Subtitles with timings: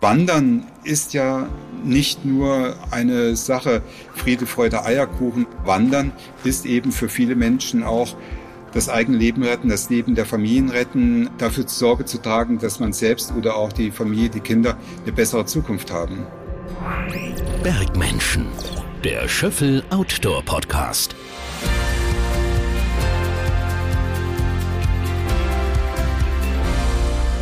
[0.00, 1.48] Wandern ist ja
[1.84, 3.82] nicht nur eine Sache
[4.14, 5.46] Friede, Freude, Eierkuchen.
[5.64, 8.16] Wandern ist eben für viele Menschen auch
[8.72, 12.92] das eigene Leben retten, das Leben der Familien retten, dafür Sorge zu tragen, dass man
[12.92, 16.26] selbst oder auch die Familie, die Kinder eine bessere Zukunft haben.
[17.62, 18.46] Bergmenschen,
[19.04, 21.14] der Schöffel Outdoor Podcast.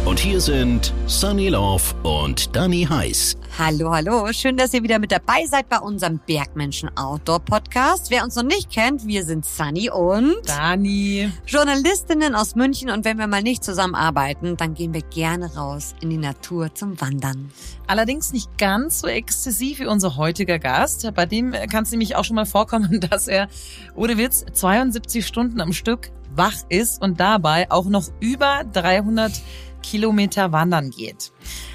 [0.08, 3.36] Und hier sind Sunny Love und Danny Heiß.
[3.58, 4.32] Hallo, hallo.
[4.32, 8.10] Schön, dass ihr wieder mit dabei seid bei unserem Bergmenschen Outdoor Podcast.
[8.10, 11.30] Wer uns noch nicht kennt, wir sind Sunny und Dani.
[11.46, 12.88] Journalistinnen aus München.
[12.88, 16.98] Und wenn wir mal nicht zusammenarbeiten, dann gehen wir gerne raus in die Natur zum
[17.02, 17.50] Wandern.
[17.86, 21.06] Allerdings nicht ganz so exzessiv wie unser heutiger Gast.
[21.14, 23.48] Bei dem kann es nämlich auch schon mal vorkommen, dass er,
[23.94, 29.32] ohne Witz, 72 Stunden am Stück wach ist und dabei auch noch über 300
[29.82, 31.32] Kilometer wandern geht.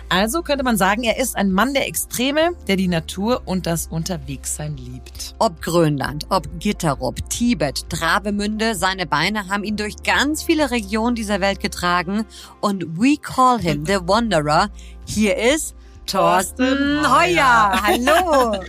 [0.09, 3.87] Also könnte man sagen, er ist ein Mann der Extreme, der die Natur und das
[3.87, 5.33] Unterwegssein liebt.
[5.39, 11.41] Ob Grönland, ob Gitterup, Tibet, Travemünde, seine Beine haben ihn durch ganz viele Regionen dieser
[11.41, 12.25] Welt getragen
[12.61, 14.69] und we call him the Wanderer.
[15.05, 17.81] Hier ist Thorsten Heuer.
[17.81, 18.59] Hallo.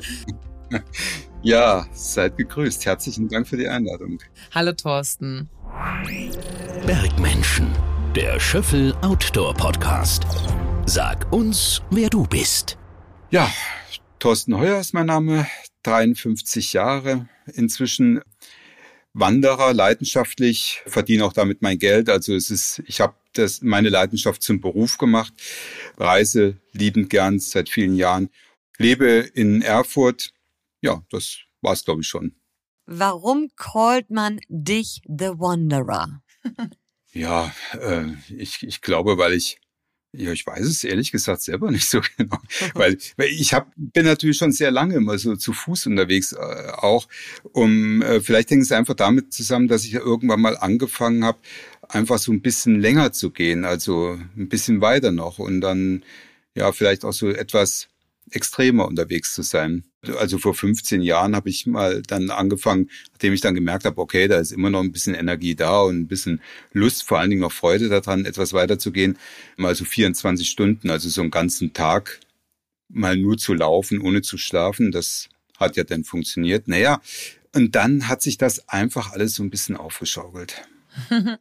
[1.45, 2.87] Ja, seid gegrüßt.
[2.87, 4.19] Herzlichen Dank für die Einladung.
[4.55, 5.51] Hallo Thorsten.
[6.87, 7.71] Bergmenschen
[8.15, 10.25] der Schöffel Outdoor Podcast.
[10.87, 12.79] Sag uns, wer du bist.
[13.31, 13.53] Ja,
[14.21, 15.49] Thorsten Heuer ist mein Name,
[15.83, 18.21] 53 Jahre, inzwischen
[19.15, 22.09] Wanderer, leidenschaftlich, verdiene auch damit mein Geld.
[22.09, 25.33] Also es ist, ich habe das meine Leidenschaft zum Beruf gemacht,
[25.97, 28.31] reise liebend gern seit vielen Jahren,
[28.79, 30.31] lebe in Erfurt.
[30.83, 32.37] Ja, das war's glaube ich schon.
[32.87, 36.23] Warum callt man dich The Wanderer?
[37.15, 39.59] Ja, äh, ich, ich glaube, weil ich
[40.17, 42.39] ja, ich weiß es ehrlich gesagt selber nicht so genau,
[42.75, 46.71] weil, weil ich hab, bin natürlich schon sehr lange immer so zu Fuß unterwegs äh,
[46.73, 47.09] auch.
[47.53, 51.39] Um äh, vielleicht hängt es einfach damit zusammen, dass ich irgendwann mal angefangen habe,
[51.89, 56.05] einfach so ein bisschen länger zu gehen, also ein bisschen weiter noch und dann
[56.55, 57.89] ja vielleicht auch so etwas
[58.31, 59.85] extremer unterwegs zu sein.
[60.19, 64.29] Also vor 15 Jahren habe ich mal dann angefangen, nachdem ich dann gemerkt habe, okay,
[64.29, 66.41] da ist immer noch ein bisschen Energie da und ein bisschen
[66.73, 69.19] Lust, vor allen Dingen noch Freude daran, etwas weiterzugehen,
[69.57, 72.21] mal so 24 Stunden, also so einen ganzen Tag
[72.89, 74.93] mal nur zu laufen, ohne zu schlafen.
[74.93, 76.69] Das hat ja dann funktioniert.
[76.69, 77.01] Naja,
[77.55, 80.63] und dann hat sich das einfach alles so ein bisschen aufgeschaukelt.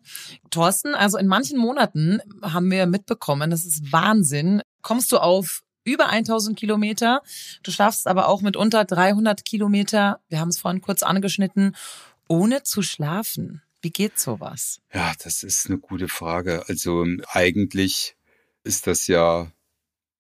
[0.50, 4.62] Thorsten, also in manchen Monaten haben wir mitbekommen, das ist Wahnsinn.
[4.82, 7.22] Kommst du auf über 1000 Kilometer.
[7.64, 11.76] Du schaffst aber auch mit unter 300 Kilometer, wir haben es vorhin kurz angeschnitten,
[12.28, 13.62] ohne zu schlafen.
[13.82, 14.80] Wie geht sowas?
[14.94, 16.64] Ja, das ist eine gute Frage.
[16.68, 18.16] Also eigentlich
[18.64, 19.52] ist das ja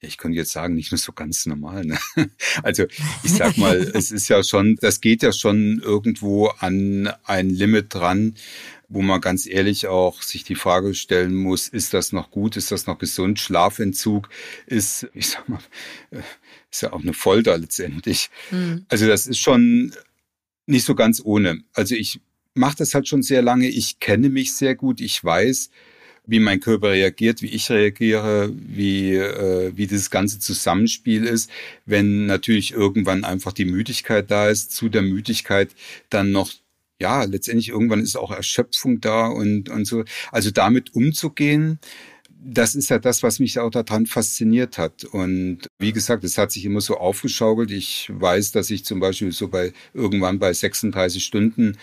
[0.06, 1.85] ich könnte jetzt sagen, nicht nur so ganz normal.
[1.85, 1.97] Ne?
[2.62, 2.85] Also
[3.24, 7.94] ich sag mal, es ist ja schon, das geht ja schon irgendwo an ein Limit
[7.94, 8.35] dran,
[8.94, 12.72] wo man ganz ehrlich auch sich die Frage stellen muss, ist das noch gut, ist
[12.72, 13.40] das noch gesund?
[13.40, 14.30] Schlafentzug
[14.68, 15.59] ist, ich sag mal,
[16.12, 16.22] äh,
[16.72, 18.30] ist ja auch eine Folter letztendlich.
[18.52, 18.86] Mhm.
[18.90, 19.94] Also das ist schon
[20.68, 21.64] nicht so ganz ohne.
[21.74, 22.22] Also ich
[22.54, 25.72] mache das halt schon sehr lange, ich kenne mich sehr gut, ich weiß,
[26.25, 31.50] wie mein Körper reagiert, wie ich reagiere, wie, äh, wie das ganze Zusammenspiel ist.
[31.86, 35.75] Wenn natürlich irgendwann einfach die Müdigkeit da ist, zu der Müdigkeit
[36.10, 36.54] dann noch
[37.03, 40.06] ja, letztendlich irgendwann ist auch Erschöpfung da und, und so.
[40.31, 41.80] Also damit umzugehen,
[42.30, 45.03] das ist ja das, was mich auch daran fasziniert hat.
[45.03, 47.72] Und wie gesagt, es hat sich immer so aufgeschaukelt.
[47.72, 51.78] Ich weiß, dass ich zum Beispiel so bei irgendwann bei 36 Stunden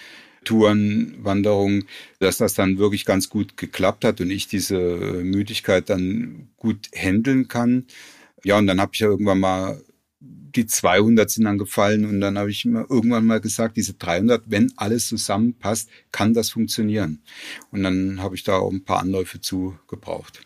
[0.44, 1.84] Touren, Wanderungen,
[2.18, 7.46] dass das dann wirklich ganz gut geklappt hat und ich diese Müdigkeit dann gut handeln
[7.46, 7.84] kann.
[8.42, 9.82] Ja, und dann habe ich ja irgendwann mal
[10.56, 14.44] die 200 sind dann gefallen und dann habe ich mir irgendwann mal gesagt, diese 300,
[14.46, 17.22] wenn alles zusammenpasst, kann das funktionieren.
[17.70, 20.40] Und dann habe ich da auch ein paar Anläufe zu gebraucht.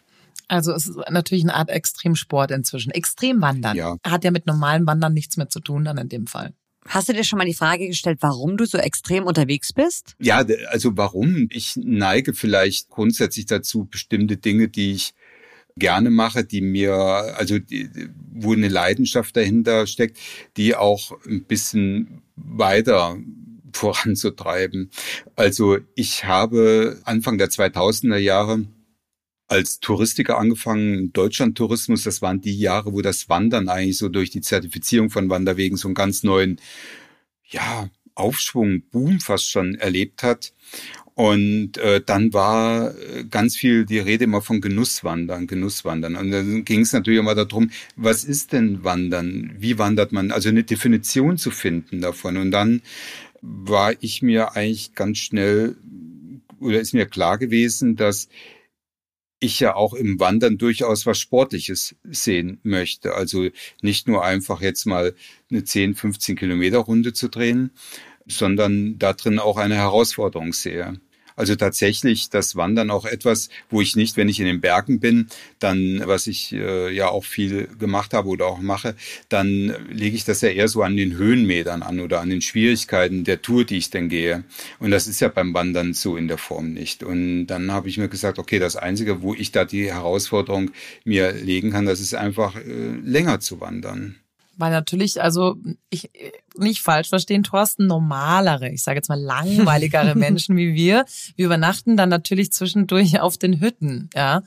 [0.49, 2.91] Also es ist natürlich eine Art Extremsport inzwischen.
[2.91, 3.97] Extremwandern ja.
[4.05, 6.55] hat ja mit normalen Wandern nichts mehr zu tun dann in dem Fall.
[6.87, 10.17] Hast du dir schon mal die Frage gestellt, warum du so extrem unterwegs bist?
[10.21, 11.49] Ja, also warum?
[11.51, 15.15] Ich neige vielleicht grundsätzlich dazu, bestimmte Dinge, die ich
[15.77, 17.89] gerne mache, die mir, also die,
[18.33, 20.19] wo eine Leidenschaft dahinter steckt,
[20.57, 23.19] die auch ein bisschen weiter
[23.73, 24.91] voranzutreiben.
[25.35, 28.67] Also ich habe Anfang der 2000er Jahre
[29.47, 34.41] als Touristiker angefangen, Deutschlandtourismus, das waren die Jahre, wo das Wandern eigentlich so durch die
[34.41, 36.61] Zertifizierung von Wanderwegen so einen ganz neuen,
[37.47, 40.53] ja, Aufschwung, Boom fast schon erlebt hat.
[41.15, 46.17] Und äh, dann war äh, ganz viel die Rede immer von Genusswandern, Genusswandern.
[46.17, 49.55] Und dann ging es natürlich immer darum, was ist denn Wandern?
[49.59, 50.33] Wie wandert man?
[50.33, 52.37] Also eine Definition zu finden davon.
[52.37, 52.83] Und dann
[53.41, 55.77] war ich mir eigentlich ganz schnell
[56.59, 58.29] oder ist mir klar gewesen, dass
[59.39, 63.15] ich ja auch im Wandern durchaus was Sportliches sehen möchte.
[63.15, 63.49] Also
[63.83, 65.15] nicht nur einfach jetzt mal
[65.51, 67.71] eine 10, 15 Kilometer Runde zu drehen,
[68.27, 71.01] sondern da drin auch eine Herausforderung sehe.
[71.37, 75.27] Also tatsächlich das Wandern auch etwas, wo ich nicht, wenn ich in den Bergen bin,
[75.59, 78.95] dann, was ich äh, ja auch viel gemacht habe oder auch mache,
[79.29, 83.25] dann lege ich das ja eher so an den Höhenmetern an oder an den Schwierigkeiten
[83.25, 84.45] der Tour, die ich dann gehe.
[84.79, 87.03] Und das ist ja beim Wandern so in der Form nicht.
[87.03, 90.71] Und dann habe ich mir gesagt, okay, das Einzige, wo ich da die Herausforderung
[91.05, 92.61] mir legen kann, das ist einfach äh,
[93.03, 94.21] länger zu wandern.
[94.57, 95.57] Weil natürlich, also
[95.91, 96.11] ich
[96.57, 101.05] nicht falsch verstehen, Thorsten, normalere, ich sage jetzt mal langweiligere Menschen wie wir,
[101.37, 104.43] wir übernachten dann natürlich zwischendurch auf den Hütten, ja.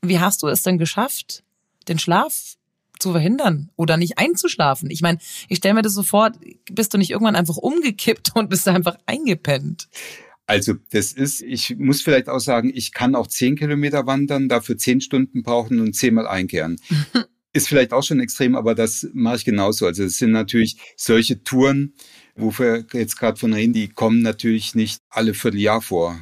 [0.00, 1.42] Wie hast du es denn geschafft,
[1.88, 2.56] den Schlaf
[3.00, 4.90] zu verhindern oder nicht einzuschlafen?
[4.90, 5.18] Ich meine,
[5.48, 6.32] ich stelle mir das so vor,
[6.70, 9.88] bist du nicht irgendwann einfach umgekippt und bist einfach eingepennt?
[10.46, 14.78] Also das ist, ich muss vielleicht auch sagen, ich kann auch zehn Kilometer wandern, dafür
[14.78, 16.80] zehn Stunden brauchen und zehnmal einkehren.
[17.58, 19.86] ist vielleicht auch schon extrem, aber das mache ich genauso.
[19.86, 21.94] Also es sind natürlich solche Touren,
[22.36, 26.18] wo wir jetzt gerade von reden, die kommen natürlich nicht alle Vierteljahr vor.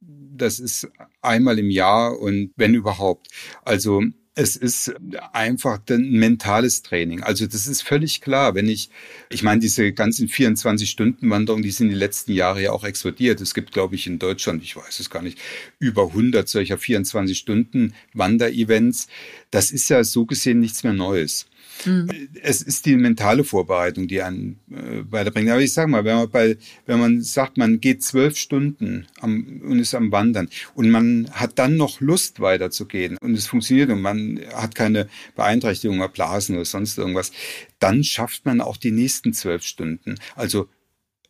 [0.00, 0.88] Das ist
[1.22, 3.28] einmal im Jahr und wenn überhaupt.
[3.64, 4.02] Also
[4.38, 4.94] es ist
[5.32, 7.22] einfach ein mentales Training.
[7.22, 8.90] Also das ist völlig klar, wenn ich,
[9.30, 13.40] ich meine, diese ganzen 24-Stunden-Wanderungen, die sind die letzten Jahre ja auch explodiert.
[13.40, 15.38] Es gibt, glaube ich, in Deutschland, ich weiß es gar nicht,
[15.78, 19.06] über 100 solcher 24-Stunden-Wanderevents.
[19.50, 21.46] Das ist ja so gesehen nichts mehr Neues.
[21.84, 22.28] Mhm.
[22.42, 25.50] Es ist die mentale Vorbereitung, die einen äh, weiterbringt.
[25.50, 26.56] Aber ich sage mal, wenn man, bei,
[26.86, 31.58] wenn man sagt, man geht zwölf Stunden am, und ist am Wandern und man hat
[31.58, 36.98] dann noch Lust weiterzugehen und es funktioniert und man hat keine Beeinträchtigung Blasen oder sonst
[36.98, 37.32] irgendwas,
[37.78, 40.16] dann schafft man auch die nächsten zwölf Stunden.
[40.34, 40.68] Also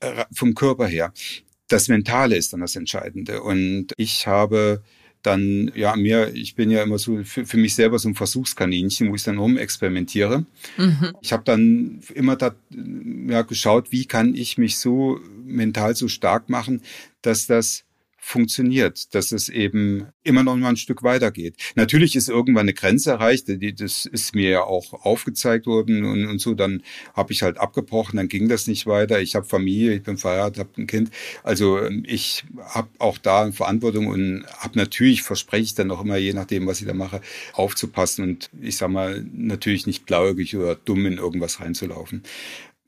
[0.00, 1.12] äh, vom Körper her.
[1.68, 3.42] Das Mentale ist dann das Entscheidende.
[3.42, 4.82] Und ich habe
[5.26, 9.10] dann, ja, mir, ich bin ja immer so für, für mich selber so ein Versuchskaninchen,
[9.10, 10.46] wo ich dann rumexperimentiere.
[10.76, 11.12] Mhm.
[11.20, 12.54] Ich habe dann immer da,
[13.28, 16.82] ja, geschaut, wie kann ich mich so mental so stark machen,
[17.22, 17.85] dass das
[18.26, 21.54] funktioniert, dass es eben immer noch mal ein Stück weitergeht.
[21.76, 26.40] Natürlich ist irgendwann eine Grenze erreicht, das ist mir ja auch aufgezeigt worden und, und
[26.40, 26.82] so, dann
[27.14, 29.20] habe ich halt abgebrochen, dann ging das nicht weiter.
[29.20, 31.10] Ich habe Familie, ich bin verheiratet, habe ein Kind.
[31.44, 36.02] Also ähm, ich habe auch da eine Verantwortung und habe natürlich, verspreche ich dann auch
[36.02, 37.20] immer, je nachdem, was ich da mache,
[37.52, 42.24] aufzupassen und ich sag mal, natürlich nicht blauäugig oder dumm in irgendwas reinzulaufen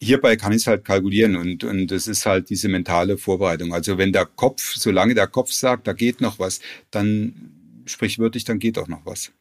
[0.00, 3.72] hierbei kann ich es halt kalkulieren und, und das ist halt diese mentale Vorbereitung.
[3.72, 6.60] Also wenn der Kopf, solange der Kopf sagt, da geht noch was,
[6.90, 9.32] dann sprichwörtlich, dann geht auch noch was.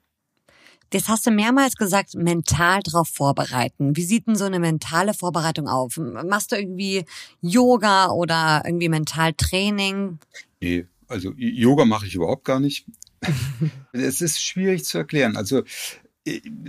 [0.92, 3.98] Das hast du mehrmals gesagt, mental drauf vorbereiten.
[3.98, 5.98] Wie sieht denn so eine mentale Vorbereitung auf?
[5.98, 7.04] Machst du irgendwie
[7.42, 10.20] Yoga oder irgendwie Mentaltraining?
[10.62, 12.86] Nee, also Yoga mache ich überhaupt gar nicht.
[13.92, 15.36] es ist schwierig zu erklären.
[15.36, 15.64] Also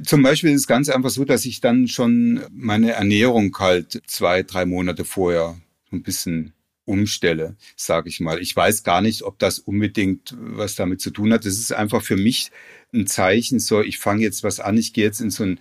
[0.04, 4.42] zum Beispiel ist es ganz einfach so, dass ich dann schon meine Ernährung halt zwei,
[4.42, 5.60] drei Monate vorher
[5.90, 6.52] ein bisschen
[6.84, 8.40] umstelle, sage ich mal.
[8.40, 11.44] Ich weiß gar nicht, ob das unbedingt was damit zu tun hat.
[11.44, 12.50] Das ist einfach für mich
[12.94, 15.60] ein Zeichen, so ich fange jetzt was an, ich gehe jetzt in so ein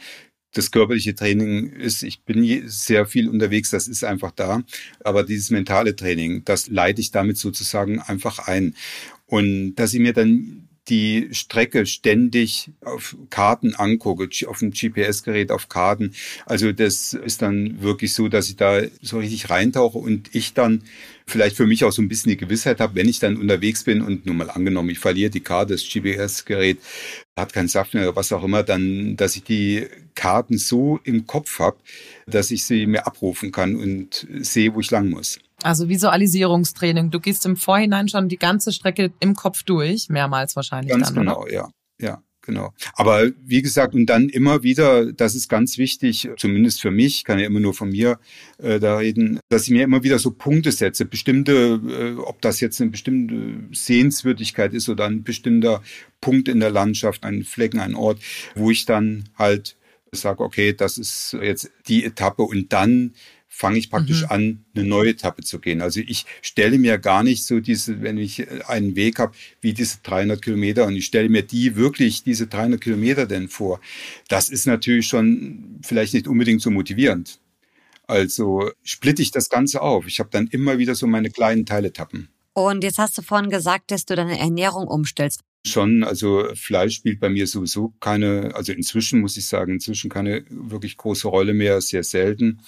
[0.54, 4.64] das körperliche Training ist, ich bin sehr viel unterwegs, das ist einfach da.
[5.04, 8.76] Aber dieses mentale Training, das leite ich damit sozusagen einfach ein.
[9.26, 15.70] Und dass ich mir dann die Strecke ständig auf Karten angucke, auf dem GPS-Gerät auf
[15.70, 16.14] Karten.
[16.46, 20.84] Also das ist dann wirklich so, dass ich da so richtig reintauche und ich dann
[21.26, 24.02] vielleicht für mich auch so ein bisschen die Gewissheit habe, wenn ich dann unterwegs bin
[24.02, 26.80] und nur mal angenommen, ich verliere die Karte, das GPS-Gerät
[27.36, 31.28] hat keinen Saft mehr oder was auch immer, dann, dass ich die Karten so im
[31.28, 31.78] Kopf habe,
[32.26, 35.40] dass ich sie mir abrufen kann und sehe, wo ich lang muss.
[35.64, 37.10] Also Visualisierungstraining.
[37.10, 40.92] Du gehst im Vorhinein schon die ganze Strecke im Kopf durch, mehrmals wahrscheinlich.
[40.92, 41.54] Ganz dann, genau, oder?
[41.54, 41.70] ja.
[42.00, 42.74] Ja, genau.
[42.94, 47.40] Aber wie gesagt, und dann immer wieder, das ist ganz wichtig, zumindest für mich, kann
[47.40, 48.20] ja immer nur von mir
[48.60, 52.60] äh, da reden, dass ich mir immer wieder so Punkte setze, bestimmte, äh, ob das
[52.60, 55.82] jetzt eine bestimmte Sehenswürdigkeit ist oder ein bestimmter
[56.22, 58.20] Punkt in der Landschaft, ein Flecken, ein Ort,
[58.54, 59.76] wo ich dann halt
[60.12, 63.14] sage, okay, das ist jetzt die Etappe und dann
[63.48, 64.30] fange ich praktisch mhm.
[64.30, 65.82] an, eine neue Etappe zu gehen.
[65.82, 69.98] Also ich stelle mir gar nicht so diese, wenn ich einen Weg habe, wie diese
[70.04, 73.80] 300 Kilometer und ich stelle mir die wirklich, diese 300 Kilometer denn vor.
[74.28, 77.40] Das ist natürlich schon vielleicht nicht unbedingt so motivierend.
[78.06, 80.08] Also splitte ich das Ganze auf.
[80.08, 82.30] Ich habe dann immer wieder so meine kleinen Teiletappen.
[82.54, 85.42] Und jetzt hast du vorhin gesagt, dass du deine Ernährung umstellst.
[85.66, 90.44] Schon, also Fleisch spielt bei mir sowieso keine, also inzwischen muss ich sagen, inzwischen keine
[90.50, 92.62] wirklich große Rolle mehr, sehr selten.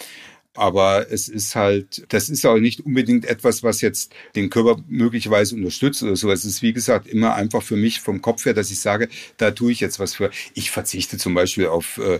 [0.55, 5.55] Aber es ist halt, das ist auch nicht unbedingt etwas, was jetzt den Körper möglicherweise
[5.55, 6.31] unterstützt oder so.
[6.31, 9.51] Es ist, wie gesagt, immer einfach für mich vom Kopf her, dass ich sage, da
[9.51, 10.31] tue ich jetzt was für.
[10.55, 12.19] Ich verzichte zum Beispiel auf, äh,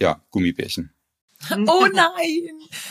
[0.00, 0.90] ja, Gummibärchen.
[1.50, 2.50] Oh nein!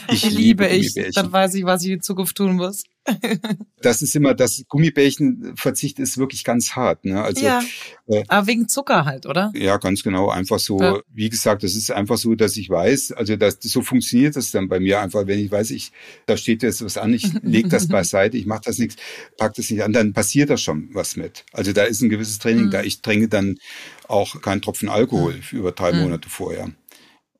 [0.09, 0.93] Ich liebe liebe ich.
[1.13, 2.85] Dann weiß ich, was ich in Zukunft tun muss.
[3.81, 7.05] Das ist immer, das Gummibärchenverzicht ist wirklich ganz hart.
[7.05, 7.21] Ne?
[7.21, 7.61] Also ja.
[8.07, 9.51] äh, Aber wegen Zucker halt, oder?
[9.55, 10.29] Ja, ganz genau.
[10.29, 10.99] Einfach so, Ja.
[11.13, 14.67] wie gesagt, das ist einfach so, dass ich weiß, also das, so funktioniert das dann
[14.67, 15.91] bei mir einfach, wenn ich weiß, ich,
[16.25, 18.95] da steht jetzt was an, ich lege das beiseite, ich mache das nichts,
[19.37, 21.45] pack das nicht an, dann passiert da schon was mit.
[21.53, 22.71] Also da ist ein gewisses Training Mhm.
[22.71, 22.83] da.
[22.83, 23.57] Ich trinke dann
[24.07, 25.99] auch keinen Tropfen Alkohol für über drei Mhm.
[26.01, 26.69] Monate vorher.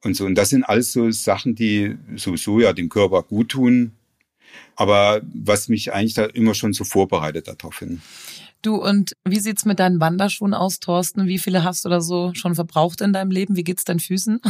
[0.04, 0.26] Und so.
[0.26, 3.94] Und das sind alles so Sachen, die sowieso ja dem Körper gut tun.
[4.76, 8.02] Aber was mich eigentlich da immer schon so vorbereitet darauf hin.
[8.62, 11.28] Du, und wie sieht's mit deinen Wanderschuhen aus, Thorsten?
[11.28, 13.56] Wie viele hast du da so schon verbraucht in deinem Leben?
[13.56, 14.42] Wie geht's deinen Füßen?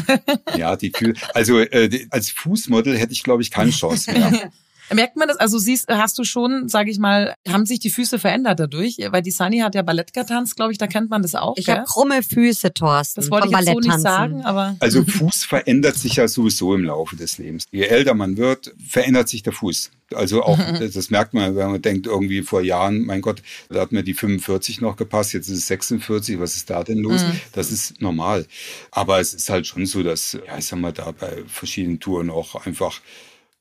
[0.56, 4.52] Ja, die Kü also äh, als Fußmodel hätte ich, glaube ich, keine Chance mehr.
[4.94, 5.38] Merkt man das?
[5.38, 8.98] Also siehst, hast du schon, sage ich mal, haben sich die Füße verändert dadurch?
[9.10, 11.56] Weil die Sunny hat ja Ballett getanzt, glaube ich, da kennt man das auch.
[11.58, 13.22] Ich habe krumme Füße, Thorsten.
[13.22, 16.86] das wollte ich jetzt so nicht sagen, aber Also Fuß verändert sich ja sowieso im
[16.86, 17.66] Laufe des Lebens.
[17.72, 19.92] Je älter man wird, verändert sich der Fuß.
[20.14, 20.58] Also auch,
[20.94, 24.14] das merkt man, wenn man denkt, irgendwie vor Jahren, mein Gott, da hat mir die
[24.14, 27.26] 45 noch gepasst, jetzt ist es 46, was ist da denn los?
[27.52, 28.46] Das ist normal.
[28.92, 32.30] Aber es ist halt schon so, dass, ja, ich sag mal, da bei verschiedenen Touren
[32.30, 33.02] auch einfach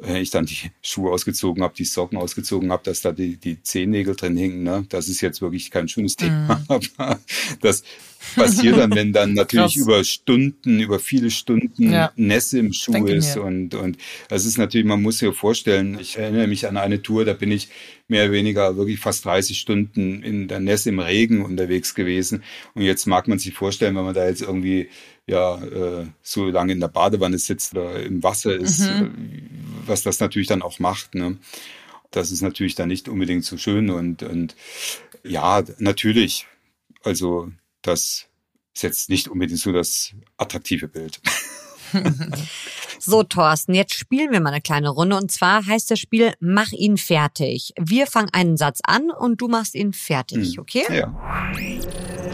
[0.05, 4.15] ich dann die Schuhe ausgezogen habe, die Socken ausgezogen habe, dass da die, die Zehennägel
[4.15, 4.63] drin hingen.
[4.63, 4.85] Ne?
[4.91, 6.63] Das ist jetzt wirklich kein schönes Thema.
[6.69, 7.19] Aber
[7.63, 7.83] das
[8.35, 9.83] passiert dann, wenn dann natürlich Krass.
[9.83, 12.13] über Stunden, über viele Stunden Ja.
[12.17, 13.37] Nässe im Schuh Denke ist.
[13.37, 13.43] mir.
[13.43, 13.97] Und, und
[14.29, 17.51] das ist natürlich, man muss sich vorstellen, ich erinnere mich an eine Tour, da bin
[17.51, 17.69] ich
[18.09, 22.43] mehr oder weniger wirklich fast 30 Stunden in der Nässe im Regen unterwegs gewesen.
[22.75, 24.89] Und jetzt mag man sich vorstellen, wenn man da jetzt irgendwie
[25.27, 29.11] ja äh, so lange in der Badewanne sitzt oder im Wasser ist, äh,
[29.87, 31.15] was das natürlich dann auch macht.
[31.15, 31.39] Ne?
[32.11, 34.55] Das ist natürlich dann nicht unbedingt so schön und, und
[35.25, 36.47] ja, natürlich.
[37.03, 37.51] Also
[37.83, 38.27] das
[38.75, 41.21] ist jetzt nicht unbedingt so das attraktive Bild.
[42.99, 45.17] So, Thorsten, jetzt spielen wir mal eine kleine Runde.
[45.17, 47.73] Und zwar heißt das Spiel Mach ihn fertig.
[47.79, 50.61] Wir fangen einen Satz an und du machst ihn fertig, Hm.
[50.61, 50.85] okay?
[50.91, 51.53] Ja.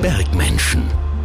[0.01, 0.83] Bergmenschen,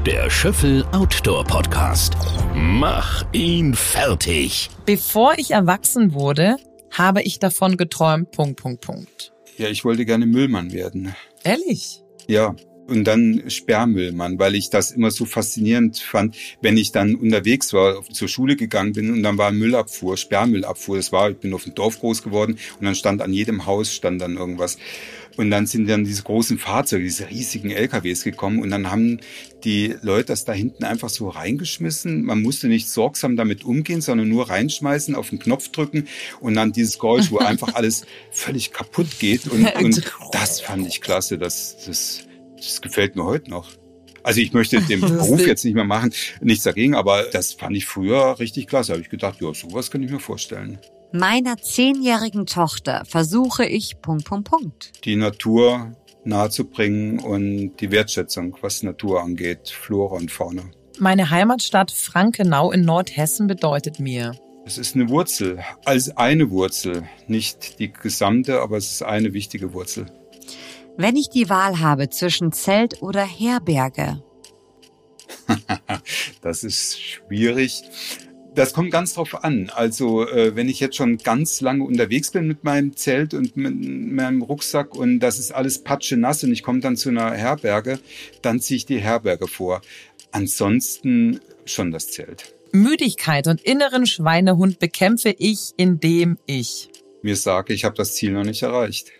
[0.08, 2.14] der Schöffel Outdoor Podcast.
[2.56, 4.70] Mach ihn fertig.
[4.86, 6.56] bevor ich erwachsen wurde,
[6.92, 9.34] habe ich davon geträumt, Punkt, Punkt, Punkt.
[9.58, 11.14] ja, ich wollte gerne Müllmann werden.
[11.44, 12.04] Ehrlich?
[12.26, 12.56] Ja.
[12.88, 18.03] Und dann Sperrmüllmann, weil ich das immer so faszinierend fand, wenn ich dann unterwegs war,
[18.06, 20.98] zur Schule gegangen bin und dann war Müllabfuhr, Sperrmüllabfuhr.
[20.98, 23.94] Das war, ich bin auf dem Dorf groß geworden und dann stand an jedem Haus
[23.94, 24.77] stand dann irgendwas.
[25.38, 29.20] Und dann sind dann diese großen Fahrzeuge, diese riesigen LKWs gekommen und dann haben
[29.63, 32.24] die Leute das da hinten einfach so reingeschmissen.
[32.24, 36.08] Man musste nicht sorgsam damit umgehen, sondern nur reinschmeißen, auf den Knopf drücken
[36.39, 39.48] und dann dieses Geräusch, wo einfach alles völlig kaputt geht.
[39.48, 41.38] Und, und das fand ich klasse.
[41.38, 42.26] Das, das,
[42.58, 43.70] das gefällt mir heute noch.
[44.24, 47.86] Also ich möchte den Beruf jetzt nicht mehr machen, nichts dagegen, aber das fand ich
[47.86, 48.90] früher richtig klasse.
[48.90, 50.80] Da habe ich gedacht, ja, sowas kann ich mir vorstellen.
[51.14, 54.92] Meiner zehnjährigen Tochter versuche ich Punkt, Punkt, Punkt.
[55.06, 55.96] Die Natur
[56.26, 60.64] nahezubringen und die Wertschätzung, was Natur angeht, Flora und Fauna.
[61.00, 64.36] Meine Heimatstadt Frankenau in Nordhessen bedeutet mir.
[64.66, 69.74] Es ist eine Wurzel, als eine Wurzel, nicht die gesamte, aber es ist eine wichtige
[69.74, 70.08] Wurzel.
[70.98, 74.22] Wenn ich die Wahl habe zwischen Zelt oder Herberge,
[76.42, 77.84] Das ist schwierig.
[78.56, 79.72] Das kommt ganz drauf an.
[79.75, 83.75] Also äh, wenn ich jetzt schon ganz lange unterwegs bin mit meinem Zelt und mit
[83.75, 88.00] meinem Rucksack und das ist alles patschenass und ich komme dann zu einer Herberge,
[88.42, 89.82] dann ziehe ich die Herberge vor.
[90.32, 92.56] Ansonsten schon das Zelt.
[92.72, 96.89] Müdigkeit und inneren Schweinehund bekämpfe ich, indem ich.
[97.22, 99.12] Mir sage, ich habe das Ziel noch nicht erreicht.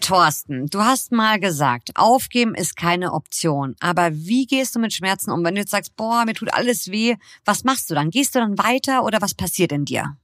[0.00, 3.76] Thorsten, du hast mal gesagt, aufgeben ist keine Option.
[3.80, 5.44] Aber wie gehst du mit Schmerzen um?
[5.44, 8.10] Wenn du jetzt sagst, boah, mir tut alles weh, was machst du dann?
[8.10, 10.16] Gehst du dann weiter oder was passiert in dir?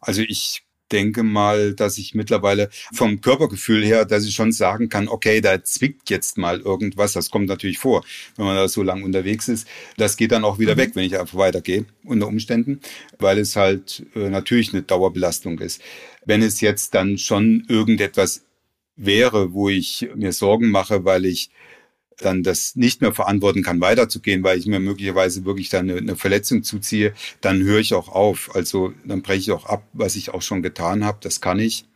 [0.00, 5.08] Also ich denke mal, dass ich mittlerweile vom Körpergefühl her, dass ich schon sagen kann,
[5.08, 7.12] okay, da zwickt jetzt mal irgendwas.
[7.12, 8.04] Das kommt natürlich vor,
[8.36, 9.68] wenn man da so lange unterwegs ist.
[9.96, 12.80] Das geht dann auch wieder weg, wenn ich einfach weitergehe, unter Umständen,
[13.18, 15.80] weil es halt äh, natürlich eine Dauerbelastung ist.
[16.24, 18.42] Wenn es jetzt dann schon irgendetwas
[18.96, 21.50] wäre, wo ich mir Sorgen mache, weil ich
[22.18, 26.16] dann das nicht mehr verantworten kann, weiterzugehen, weil ich mir möglicherweise wirklich dann eine, eine
[26.16, 28.54] Verletzung zuziehe, dann höre ich auch auf.
[28.54, 31.18] Also dann breche ich auch ab, was ich auch schon getan habe.
[31.22, 31.86] Das kann ich.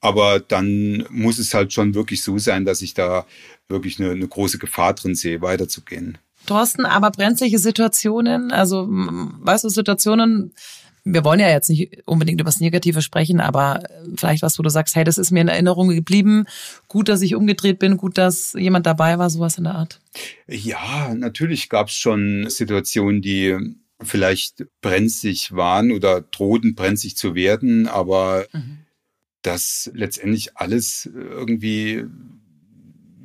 [0.00, 3.26] Aber dann muss es halt schon wirklich so sein, dass ich da
[3.68, 6.18] wirklich eine, eine große Gefahr drin sehe, weiterzugehen.
[6.46, 10.54] Thorsten, aber brenzliche Situationen, also weißt du, Situationen,
[11.12, 13.82] wir wollen ja jetzt nicht unbedingt über das Negative sprechen, aber
[14.16, 16.46] vielleicht was, wo du sagst, hey, das ist mir in Erinnerung geblieben.
[16.88, 20.00] Gut, dass ich umgedreht bin, gut, dass jemand dabei war, sowas in der Art.
[20.46, 23.56] Ja, natürlich gab es schon Situationen, die
[24.02, 28.78] vielleicht brenzlig waren oder drohten brenzlig zu werden, aber mhm.
[29.42, 32.04] das letztendlich alles irgendwie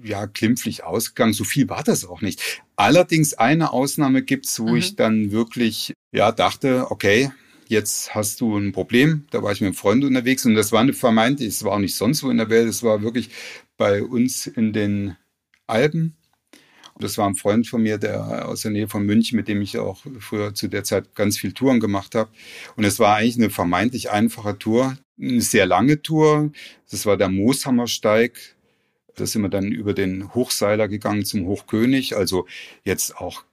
[0.03, 1.33] ja glimpflich ausgegangen.
[1.33, 2.61] So viel war das auch nicht.
[2.75, 4.77] Allerdings eine Ausnahme gibt's, wo mhm.
[4.77, 7.31] ich dann wirklich ja dachte, okay,
[7.67, 9.25] jetzt hast du ein Problem.
[9.31, 11.79] Da war ich mit einem Freund unterwegs und das war eine vermeintlich, es war auch
[11.79, 13.29] nicht sonst wo in der Welt, es war wirklich
[13.77, 15.15] bei uns in den
[15.67, 16.15] Alpen.
[16.93, 19.61] Und das war ein Freund von mir, der aus der Nähe von München, mit dem
[19.61, 22.29] ich auch früher zu der Zeit ganz viel Touren gemacht habe.
[22.77, 26.51] Und es war eigentlich eine vermeintlich einfache Tour, eine sehr lange Tour.
[26.89, 28.55] Das war der Mooshammersteig.
[29.15, 32.15] Da sind wir dann über den Hochseiler gegangen zum Hochkönig.
[32.15, 32.47] Also
[32.83, 33.43] jetzt auch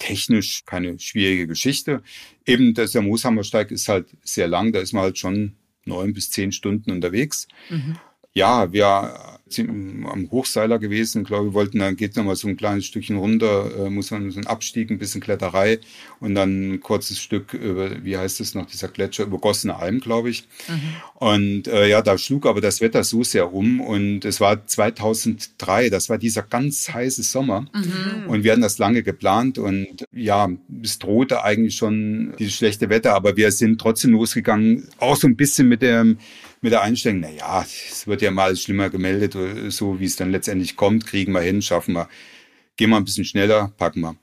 [0.00, 2.02] technisch keine schwierige Geschichte.
[2.44, 5.54] Eben der Mooshammersteig ist halt sehr lang, da ist man halt schon
[5.84, 7.46] neun bis zehn Stunden unterwegs.
[7.68, 7.96] Mhm.
[8.32, 9.14] Ja, wir
[9.52, 13.16] sind am Hochseiler gewesen, glaube ich, wollten, dann geht noch mal so ein kleines Stückchen
[13.16, 15.80] runter, äh, muss man so einen Abstieg, ein bisschen Kletterei
[16.20, 20.00] und dann ein kurzes Stück über, wie heißt es noch, dieser Gletscher, über Gossene Alm,
[20.00, 20.46] glaube ich.
[20.68, 20.80] Mhm.
[21.14, 25.90] Und äh, ja, da schlug aber das Wetter so sehr um und es war 2003,
[25.90, 28.28] das war dieser ganz heiße Sommer mhm.
[28.28, 30.48] und wir hatten das lange geplant und ja,
[30.82, 35.36] es drohte eigentlich schon dieses schlechte Wetter, aber wir sind trotzdem losgegangen, auch so ein
[35.36, 36.18] bisschen mit dem
[36.60, 39.36] mit der Einstellung, na ja, es wird ja mal schlimmer gemeldet,
[39.72, 42.08] so wie es dann letztendlich kommt, kriegen wir hin, schaffen wir.
[42.76, 44.16] Gehen wir ein bisschen schneller, packen wir.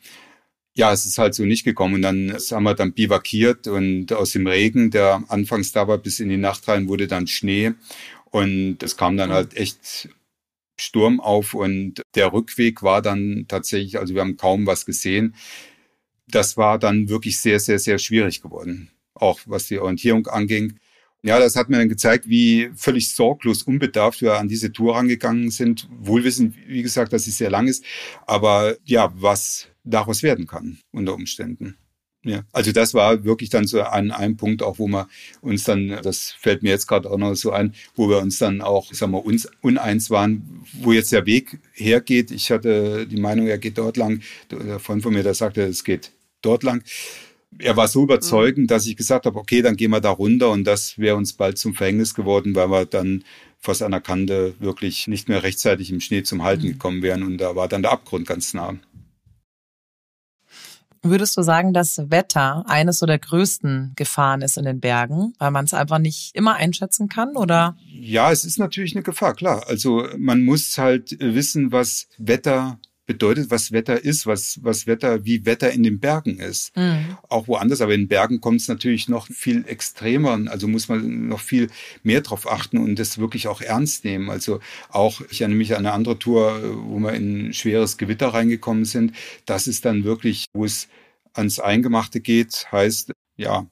[0.76, 1.96] Ja, es ist halt so nicht gekommen.
[1.96, 6.20] Und dann haben wir dann bivakiert und aus dem Regen, der anfangs da war, bis
[6.20, 7.74] in die Nacht rein, wurde dann Schnee.
[8.26, 10.10] Und es kam dann halt echt
[10.80, 15.36] Sturm auf und der Rückweg war dann tatsächlich, also wir haben kaum was gesehen.
[16.28, 18.92] Das war dann wirklich sehr, sehr, sehr schwierig geworden.
[19.16, 20.80] Auch was die Orientierung anging.
[21.24, 25.50] Ja, das hat mir dann gezeigt, wie völlig sorglos, unbedarft wir an diese Tour rangegangen
[25.50, 25.88] sind.
[26.00, 27.84] Wohlwissend, wie gesagt, dass sie sehr lang ist.
[28.26, 31.76] Aber ja, was daraus werden kann unter Umständen.
[32.24, 35.08] Ja, also das war wirklich dann so an einem Punkt auch, wo wir
[35.42, 38.62] uns dann, das fällt mir jetzt gerade auch noch so ein, wo wir uns dann
[38.62, 42.32] auch, sagen wir, uns uneins waren, wo jetzt der Weg hergeht.
[42.32, 44.22] Ich hatte die Meinung, er geht dort lang.
[44.52, 46.84] Der Freund von mir, der sagte, es geht dort lang
[47.60, 48.68] er war so überzeugend, mhm.
[48.68, 51.58] dass ich gesagt habe, okay, dann gehen wir da runter und das wäre uns bald
[51.58, 53.24] zum Verhängnis geworden, weil wir dann
[53.60, 56.72] fast an der Kante wirklich nicht mehr rechtzeitig im Schnee zum Halten mhm.
[56.74, 58.76] gekommen wären und da war dann der Abgrund ganz nah.
[61.04, 65.52] Würdest du sagen, dass Wetter eines so der größten Gefahren ist in den Bergen, weil
[65.52, 67.78] man es einfach nicht immer einschätzen kann, oder?
[67.88, 69.64] Ja, es ist natürlich eine Gefahr, klar.
[69.68, 75.46] Also man muss halt wissen, was Wetter bedeutet, was Wetter ist, was, was Wetter, wie
[75.46, 76.76] Wetter in den Bergen ist.
[76.78, 77.18] Mhm.
[77.30, 80.40] Auch woanders, aber in Bergen kommt es natürlich noch viel extremer.
[80.52, 81.70] Also muss man noch viel
[82.04, 84.30] mehr drauf achten und das wirklich auch ernst nehmen.
[84.30, 88.86] Also auch, ich erinnere mich an eine andere Tour, wo wir in schweres Gewitter reingekommen
[88.86, 89.14] sind.
[89.46, 90.90] Das ist dann wirklich, wo es
[91.34, 93.68] ans Eingemachte geht, heißt, ja,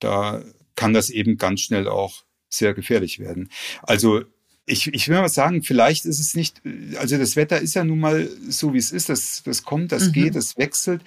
[0.00, 0.42] da
[0.74, 3.50] kann das eben ganz schnell auch sehr gefährlich werden.
[3.82, 4.24] Also
[4.66, 6.62] ich, ich will mal sagen, vielleicht ist es nicht,
[6.96, 10.08] also das Wetter ist ja nun mal so, wie es ist, das, das kommt, das
[10.08, 10.12] mhm.
[10.12, 11.02] geht, das wechselt.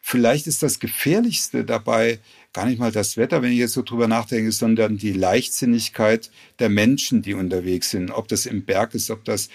[0.00, 2.18] Vielleicht ist das Gefährlichste dabei
[2.52, 6.68] gar nicht mal das Wetter, wenn ich jetzt so drüber nachdenke, sondern die Leichtsinnigkeit der
[6.68, 8.10] Menschen, die unterwegs sind.
[8.10, 9.48] Ob das im Berg ist, ob das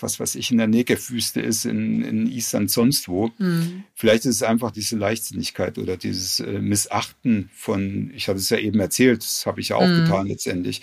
[0.00, 3.30] was weiß ich, in der Negev-Wüste ist, in, in Island, sonst wo.
[3.38, 3.84] Mhm.
[3.94, 8.58] Vielleicht ist es einfach diese Leichtsinnigkeit oder dieses äh, Missachten von, ich hatte es ja
[8.58, 10.04] eben erzählt, das habe ich ja auch mhm.
[10.04, 10.82] getan letztendlich,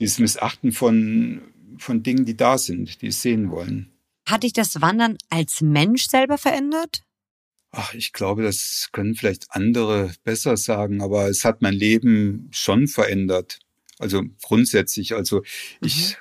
[0.00, 1.42] dieses Missachten von,
[1.78, 3.90] von Dingen, die da sind, die es sehen wollen.
[4.26, 7.02] Hat dich das Wandern als Mensch selber verändert?
[7.70, 12.88] Ach, ich glaube, das können vielleicht andere besser sagen, aber es hat mein Leben schon
[12.88, 13.60] verändert.
[13.98, 15.42] Also grundsätzlich, also mhm.
[15.86, 16.16] ich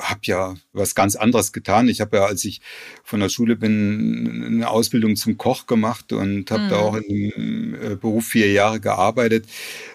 [0.00, 1.88] habe ja was ganz anderes getan.
[1.88, 2.60] Ich habe ja, als ich
[3.04, 6.68] von der Schule bin, eine Ausbildung zum Koch gemacht und habe mhm.
[6.68, 9.46] da auch in dem äh, Beruf vier Jahre gearbeitet.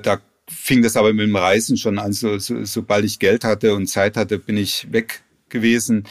[0.01, 2.13] Da fing das aber mit dem Reisen schon an.
[2.13, 6.05] So, so, sobald ich Geld hatte und Zeit hatte, bin ich weg gewesen.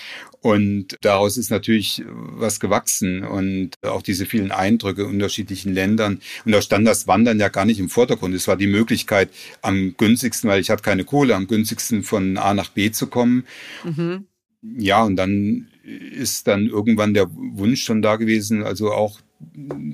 [0.44, 6.20] Und daraus ist natürlich was gewachsen und auch diese vielen Eindrücke in unterschiedlichen Ländern.
[6.44, 8.34] Und da stand das Wandern ja gar nicht im Vordergrund.
[8.34, 9.30] Es war die Möglichkeit,
[9.62, 13.44] am günstigsten, weil ich hatte keine Kohle, am günstigsten von A nach B zu kommen.
[13.84, 14.26] Mhm.
[14.60, 19.20] Ja, und dann ist dann irgendwann der Wunsch schon da gewesen, also auch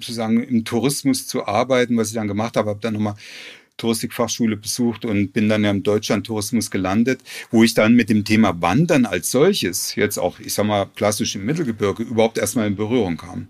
[0.01, 3.15] sozusagen im Tourismus zu arbeiten, was ich dann gemacht habe, habe dann nochmal
[3.81, 8.61] Touristikfachschule besucht und bin dann ja im Deutschlandtourismus gelandet, wo ich dann mit dem Thema
[8.61, 13.17] Wandern als solches, jetzt auch, ich sag mal, klassisch im Mittelgebirge, überhaupt erstmal in Berührung
[13.17, 13.49] kam.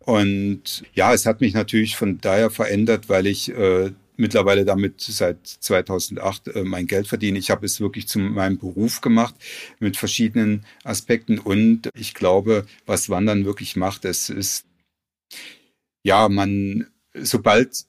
[0.00, 5.46] Und ja, es hat mich natürlich von daher verändert, weil ich äh, mittlerweile damit seit
[5.46, 7.38] 2008 äh, mein Geld verdiene.
[7.38, 9.34] Ich habe es wirklich zu meinem Beruf gemacht
[9.78, 14.64] mit verschiedenen Aspekten und ich glaube, was Wandern wirklich macht, es ist
[16.02, 17.84] ja, man sobald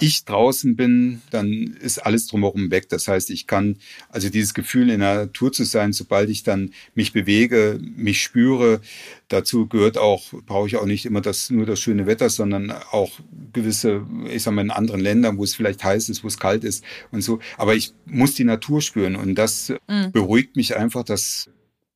[0.00, 2.88] ich draußen bin, dann ist alles drumherum weg.
[2.88, 3.76] Das heißt, ich kann
[4.08, 8.80] also dieses Gefühl in der Natur zu sein, sobald ich dann mich bewege, mich spüre,
[9.28, 13.12] dazu gehört auch, brauche ich auch nicht immer das, nur das schöne Wetter, sondern auch
[13.52, 16.64] gewisse, ich sag mal, in anderen Ländern, wo es vielleicht heiß ist, wo es kalt
[16.64, 17.38] ist und so.
[17.56, 20.10] Aber ich muss die Natur spüren und das mhm.
[20.10, 21.50] beruhigt mich einfach, dass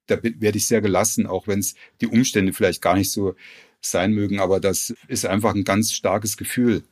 [0.07, 3.35] da werde ich sehr gelassen, auch wenn es die Umstände vielleicht gar nicht so
[3.81, 6.83] sein mögen, aber das ist einfach ein ganz starkes Gefühl.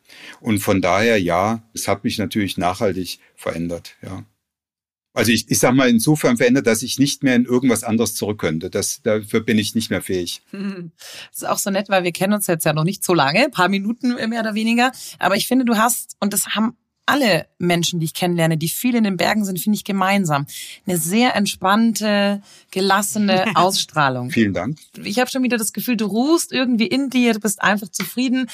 [0.41, 4.25] Und von daher, ja, es hat mich natürlich nachhaltig verändert, ja.
[5.17, 8.39] Also ich, ich sag mal insofern verändert, dass ich nicht mehr in irgendwas anderes zurück
[8.39, 8.69] könnte.
[8.69, 10.43] Das, dafür bin ich nicht mehr fähig.
[10.53, 10.61] Das
[11.33, 13.51] ist auch so nett, weil wir kennen uns jetzt ja noch nicht so lange, ein
[13.51, 14.93] paar Minuten mehr oder weniger.
[15.19, 18.95] Aber ich finde, du hast, und das haben alle Menschen, die ich kennenlerne, die viel
[18.95, 20.47] in den Bergen sind, finde ich gemeinsam.
[20.87, 24.31] Eine sehr entspannte, gelassene Ausstrahlung.
[24.31, 24.79] Vielen Dank.
[25.03, 28.51] Ich habe schon wieder das Gefühl, du ruhst irgendwie in dir, du bist einfach zufrieden.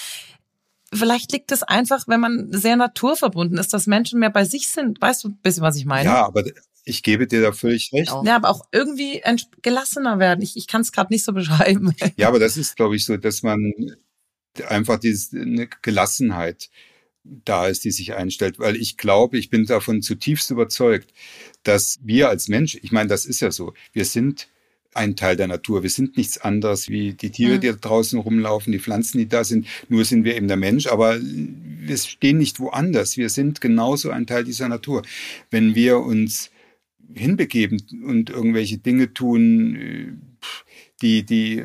[0.93, 5.01] Vielleicht liegt es einfach, wenn man sehr naturverbunden ist, dass Menschen mehr bei sich sind.
[5.01, 6.05] Weißt du ein bisschen, was ich meine?
[6.05, 6.45] Ja, aber
[6.85, 8.13] ich gebe dir da völlig recht.
[8.25, 9.23] Ja, aber auch irgendwie
[9.63, 10.43] gelassener werden.
[10.43, 11.95] Ich, ich kann es gerade nicht so beschreiben.
[12.17, 13.73] Ja, aber das ist, glaube ich, so, dass man
[14.69, 16.69] einfach diese eine Gelassenheit
[17.25, 21.13] da ist, die sich einstellt, weil ich glaube, ich bin davon zutiefst überzeugt,
[21.63, 24.49] dass wir als Mensch, ich meine, das ist ja so, wir sind
[24.95, 25.83] ein Teil der Natur.
[25.83, 29.45] Wir sind nichts anderes wie die Tiere, die da draußen rumlaufen, die Pflanzen, die da
[29.45, 29.67] sind.
[29.89, 33.17] Nur sind wir eben der Mensch, aber wir stehen nicht woanders.
[33.17, 35.03] Wir sind genauso ein Teil dieser Natur.
[35.51, 36.51] Wenn wir uns
[37.15, 40.21] hinbegeben und irgendwelche Dinge tun,
[41.01, 41.65] die, die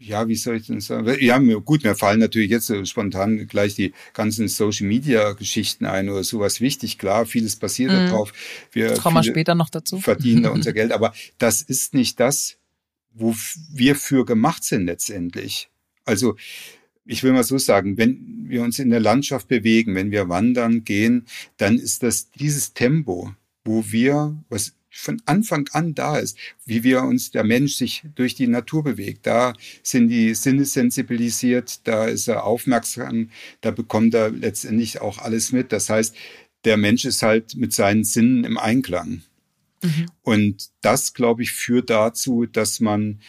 [0.00, 1.14] ja, wie soll ich denn sagen?
[1.20, 6.08] Ja, gut, mir fallen natürlich jetzt so spontan gleich die ganzen Social Media Geschichten ein
[6.08, 6.96] oder sowas wichtig.
[6.96, 8.06] Klar, vieles passiert mhm.
[8.06, 8.32] darauf.
[8.72, 10.00] Wir kommen wir später noch dazu.
[10.00, 12.56] Verdienen da unser Geld, aber das ist nicht das,
[13.12, 13.34] wo
[13.72, 15.68] wir für gemacht sind letztendlich.
[16.06, 16.36] Also,
[17.04, 20.84] ich will mal so sagen, wenn wir uns in der Landschaft bewegen, wenn wir wandern
[20.84, 21.26] gehen,
[21.58, 23.34] dann ist das dieses Tempo,
[23.64, 28.34] wo wir, was von Anfang an da ist, wie wir uns, der Mensch sich durch
[28.34, 29.26] die Natur bewegt.
[29.26, 35.52] Da sind die Sinne sensibilisiert, da ist er aufmerksam, da bekommt er letztendlich auch alles
[35.52, 35.72] mit.
[35.72, 36.14] Das heißt,
[36.64, 39.22] der Mensch ist halt mit seinen Sinnen im Einklang.
[39.82, 40.06] Mhm.
[40.22, 43.20] Und das, glaube ich, führt dazu, dass man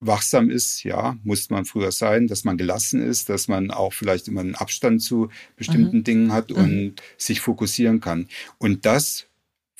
[0.00, 4.28] wachsam ist, ja, muss man früher sein, dass man gelassen ist, dass man auch vielleicht
[4.28, 6.04] immer einen Abstand zu bestimmten mhm.
[6.04, 6.94] Dingen hat und mhm.
[7.18, 8.28] sich fokussieren kann.
[8.56, 9.26] Und das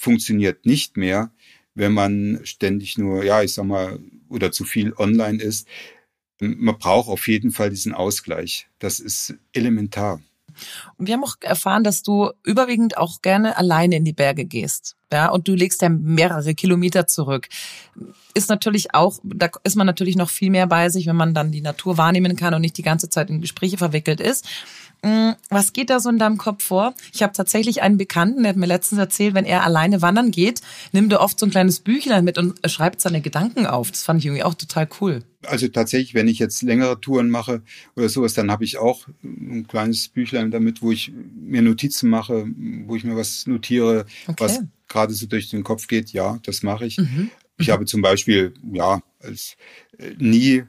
[0.01, 1.31] funktioniert nicht mehr,
[1.75, 3.99] wenn man ständig nur, ja, ich sag mal,
[4.31, 5.69] oder zu viel online ist.
[6.41, 8.67] Man braucht auf jeden Fall diesen Ausgleich.
[8.79, 10.23] Das ist elementar.
[10.97, 14.97] Und wir haben auch erfahren, dass du überwiegend auch gerne alleine in die Berge gehst.
[15.13, 17.49] Ja, und du legst ja mehrere Kilometer zurück.
[18.33, 21.53] Ist natürlich auch, da ist man natürlich noch viel mehr bei sich, wenn man dann
[21.53, 24.49] die Natur wahrnehmen kann und nicht die ganze Zeit in Gespräche verwickelt ist.
[25.03, 26.95] Mm, was geht da so in deinem Kopf vor?
[27.13, 30.61] Ich habe tatsächlich einen Bekannten, der hat mir letztens erzählt, wenn er alleine wandern geht,
[30.93, 33.91] nimmt er oft so ein kleines Büchlein mit und schreibt seine Gedanken auf.
[33.91, 35.25] Das fand ich irgendwie auch total cool.
[35.47, 37.63] Also tatsächlich, wenn ich jetzt längere Touren mache
[37.97, 42.47] oder sowas, dann habe ich auch ein kleines Büchlein damit, wo ich mir Notizen mache,
[42.87, 44.37] wo ich mir was notiere, okay.
[44.39, 46.13] was gerade so durch den Kopf geht.
[46.13, 46.99] Ja, das mache ich.
[46.99, 47.31] Mhm.
[47.57, 47.73] Ich mhm.
[47.73, 49.57] habe zum Beispiel ja als
[49.99, 50.65] äh, nie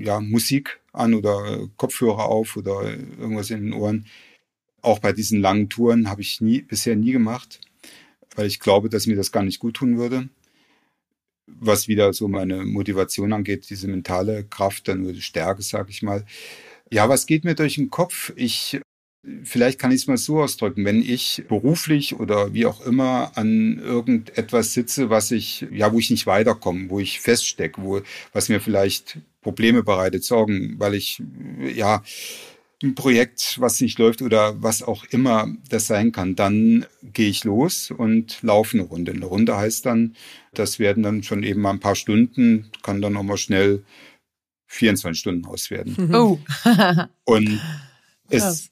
[0.00, 4.06] ja Musik an oder Kopfhörer auf oder irgendwas in den Ohren.
[4.80, 7.60] Auch bei diesen langen Touren habe ich nie, bisher nie gemacht,
[8.34, 10.28] weil ich glaube, dass mir das gar nicht gut tun würde.
[11.46, 16.02] Was wieder so meine Motivation angeht, diese mentale Kraft, dann nur die Stärke, sag ich
[16.02, 16.24] mal.
[16.90, 18.32] Ja, was geht mir durch den Kopf?
[18.36, 18.80] Ich
[19.44, 23.78] Vielleicht kann ich es mal so ausdrücken, wenn ich beruflich oder wie auch immer an
[23.78, 28.00] irgendetwas sitze, was ich, ja, wo ich nicht weiterkomme, wo ich feststecke, wo,
[28.32, 31.22] was mir vielleicht Probleme bereitet, Sorgen, weil ich,
[31.74, 32.02] ja,
[32.82, 37.44] ein Projekt, was nicht läuft oder was auch immer das sein kann, dann gehe ich
[37.44, 39.12] los und laufe eine Runde.
[39.12, 40.16] Eine Runde heißt dann,
[40.54, 43.84] das werden dann schon eben mal ein paar Stunden, kann dann auch mal schnell
[44.66, 46.12] 24 Stunden auswerden.
[46.14, 46.38] Oh.
[47.24, 47.60] und
[48.28, 48.70] es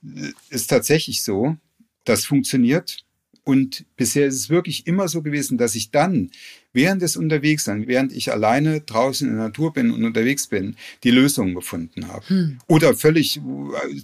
[0.49, 1.57] ist tatsächlich so,
[2.05, 2.99] das funktioniert.
[3.45, 6.31] Und bisher ist es wirklich immer so gewesen, dass ich dann,
[6.73, 11.11] während des Unterwegsseins, während ich alleine draußen in der Natur bin und unterwegs bin, die
[11.11, 12.29] Lösungen gefunden habe.
[12.29, 12.59] Hm.
[12.67, 13.41] Oder völlig äh,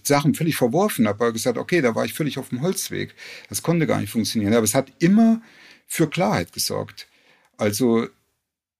[0.02, 3.14] Sachen völlig verworfen habe, aber gesagt, okay, da war ich völlig auf dem Holzweg.
[3.48, 4.54] Das konnte gar nicht funktionieren.
[4.54, 5.40] Aber es hat immer
[5.86, 7.06] für Klarheit gesorgt.
[7.56, 8.08] Also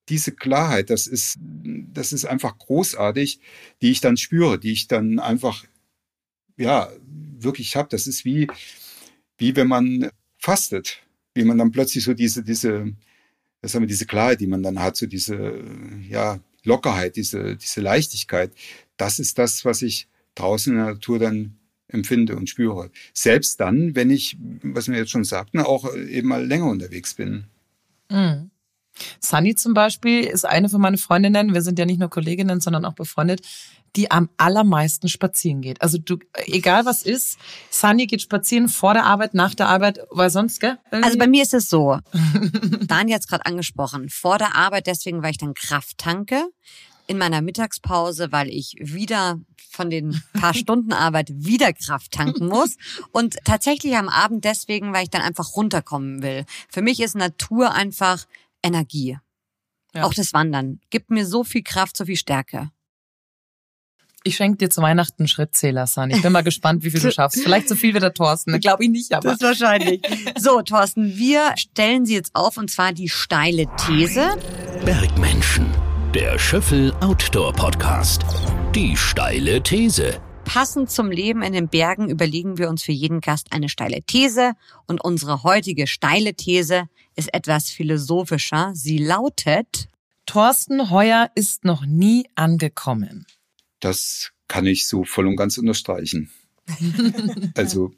[0.08, 3.40] diese Klarheit, das ist, das ist einfach großartig,
[3.82, 5.64] die ich dann spüre, die ich dann einfach,
[6.56, 6.90] ja,
[7.38, 7.88] wirklich habe.
[7.90, 8.46] Das ist wie,
[9.38, 11.02] wie wenn man fastet,
[11.34, 12.92] wie man dann plötzlich so diese, diese,
[13.66, 15.60] das haben wir diese Klarheit, die man dann hat, so diese,
[16.08, 18.52] ja, Lockerheit, diese, diese Leichtigkeit.
[18.96, 21.56] Das ist das, was ich draußen in der Natur dann
[21.88, 22.92] empfinde und spüre.
[23.12, 27.46] Selbst dann, wenn ich, was wir jetzt schon sagten, auch eben mal länger unterwegs bin.
[28.08, 28.50] Mhm.
[29.20, 32.84] Sunny zum Beispiel ist eine von meinen Freundinnen, wir sind ja nicht nur Kolleginnen, sondern
[32.84, 33.42] auch befreundet,
[33.96, 35.80] die am allermeisten spazieren geht.
[35.80, 37.38] Also du, egal was ist,
[37.70, 40.78] Sunny geht spazieren vor der Arbeit, nach der Arbeit, weil sonst, gell?
[40.90, 41.06] Irgendwie?
[41.06, 41.98] Also bei mir ist es so.
[42.82, 44.08] Daniel hat es gerade angesprochen.
[44.10, 46.44] Vor der Arbeit deswegen, weil ich dann Kraft tanke.
[47.08, 52.76] In meiner Mittagspause, weil ich wieder von den paar Stunden Arbeit wieder Kraft tanken muss.
[53.12, 56.44] Und tatsächlich am Abend deswegen, weil ich dann einfach runterkommen will.
[56.68, 58.26] Für mich ist Natur einfach
[58.62, 59.18] Energie.
[59.94, 60.04] Ja.
[60.04, 62.70] Auch das Wandern gibt mir so viel Kraft, so viel Stärke.
[64.24, 66.10] Ich schenke dir zu Weihnachten einen Schrittzähler, San.
[66.10, 67.40] Ich bin mal gespannt, wie viel du schaffst.
[67.40, 68.58] Vielleicht so viel wie der Thorsten.
[68.58, 69.22] Glaube ich nicht, aber.
[69.22, 70.02] Das ist wahrscheinlich.
[70.38, 74.36] So, Thorsten, wir stellen sie jetzt auf und zwar die steile These.
[74.84, 75.66] Bergmenschen.
[76.14, 78.24] Der Schöffel Outdoor Podcast.
[78.74, 80.20] Die steile These.
[80.46, 84.52] Passend zum Leben in den Bergen überlegen wir uns für jeden Gast eine steile These
[84.86, 86.84] und unsere heutige steile These
[87.16, 88.70] ist etwas philosophischer.
[88.72, 89.88] Sie lautet
[90.24, 93.26] Thorsten Heuer ist noch nie angekommen.
[93.80, 96.30] Das kann ich so voll und ganz unterstreichen.
[97.56, 97.92] also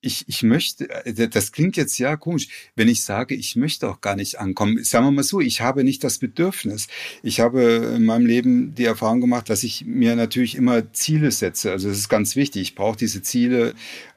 [0.00, 4.00] ich, ich möchte, äh, das klingt jetzt ja komisch, wenn ich sage, ich möchte auch
[4.00, 4.82] gar nicht ankommen.
[4.84, 6.86] Sagen wir mal so, ich habe nicht das Bedürfnis.
[7.22, 11.72] Ich habe in meinem Leben die Erfahrung gemacht, dass ich mir natürlich immer Ziele setze.
[11.72, 12.62] Also das ist ganz wichtig.
[12.62, 13.74] Ich brauche diese Ziele.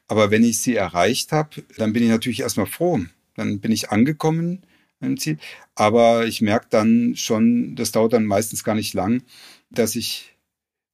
[0.08, 3.00] Aber wenn ich sie erreicht habe, dann bin ich natürlich erstmal froh.
[3.36, 4.62] Dann bin ich angekommen
[5.00, 5.38] im Ziel.
[5.74, 9.24] Aber ich merke dann schon, das dauert dann meistens gar nicht lang,
[9.72, 10.31] dass ich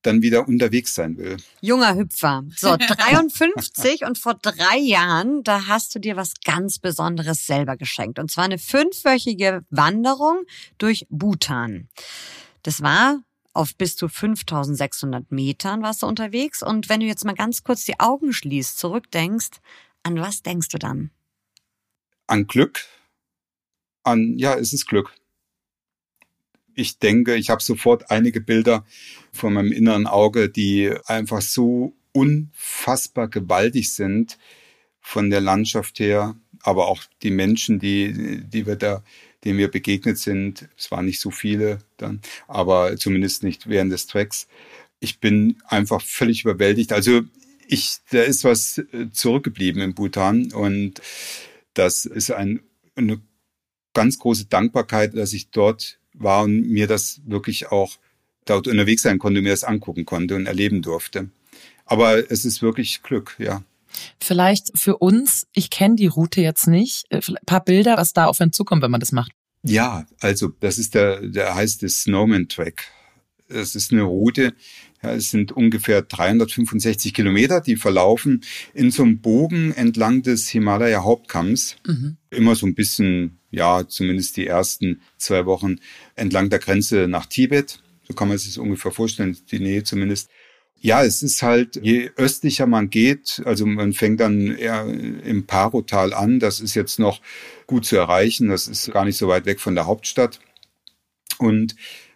[0.02, 1.38] dann wieder unterwegs sein will.
[1.62, 2.44] Junger Hüpfer.
[2.56, 8.20] So, 53 und vor drei Jahren, da hast du dir was ganz Besonderes selber geschenkt.
[8.20, 10.44] Und zwar eine fünfwöchige Wanderung
[10.78, 11.90] durch Bhutan.
[12.64, 13.22] Das war
[13.54, 16.62] auf bis zu 5600 Metern warst du unterwegs.
[16.62, 19.60] Und wenn du jetzt mal ganz kurz die Augen schließt, zurückdenkst,
[20.04, 21.10] an was denkst du dann?
[22.28, 22.86] An Glück.
[24.04, 25.12] An, ja, es ist Glück
[26.78, 28.86] ich denke, ich habe sofort einige Bilder
[29.34, 34.38] von meinem inneren Auge, die einfach so unfassbar gewaltig sind
[35.02, 39.04] von der Landschaft her, aber auch die Menschen, die, die wir da,
[39.44, 40.70] denen wir begegnet sind.
[40.78, 44.48] Es waren nicht so viele dann, aber zumindest nicht während des Tracks.
[45.00, 46.94] Ich bin einfach völlig überwältigt.
[46.94, 47.22] Also
[47.68, 51.02] ich, da ist was äh, zurückgeblieben in Bhutan und
[51.74, 52.62] das ist ein,
[52.96, 53.20] eine
[53.94, 57.98] ganz große Dankbarkeit, dass ich dort war und mir das wirklich auch
[58.46, 61.30] dort unterwegs sein konnte, mir das angucken konnte und erleben durfte.
[61.86, 63.64] Aber es ist wirklich Glück, ja.
[64.20, 68.26] Vielleicht für uns, ich kenne die Route jetzt nicht, ein äh, paar Bilder, was da
[68.26, 69.32] auf einen zukommt, wenn man das macht.
[69.64, 72.84] Ja, also das ist der, der heißt der Snowman Track.
[73.50, 74.54] Das ist eine Route,
[75.04, 81.04] ja, es sind ungefähr 365 Kilometer, die verlaufen in so einem Bogen entlang des Himalaya
[81.04, 81.78] Hauptkamms.
[81.86, 82.18] Mhm.
[82.32, 85.78] Immer so ein bisschen, ja, zumindest die ersten zwei Wochen
[86.16, 87.80] entlang der Grenze nach Tibet.
[88.08, 90.30] So kann man sich das ungefähr vorstellen, die Nähe zumindest.
[90.80, 96.14] Ja, es ist halt, je östlicher man geht, also man fängt dann eher im Parotal
[96.14, 97.20] an, das ist jetzt noch
[97.66, 100.40] gut zu erreichen, das ist gar nicht so weit weg von der Hauptstadt.
[101.40, 101.76] Und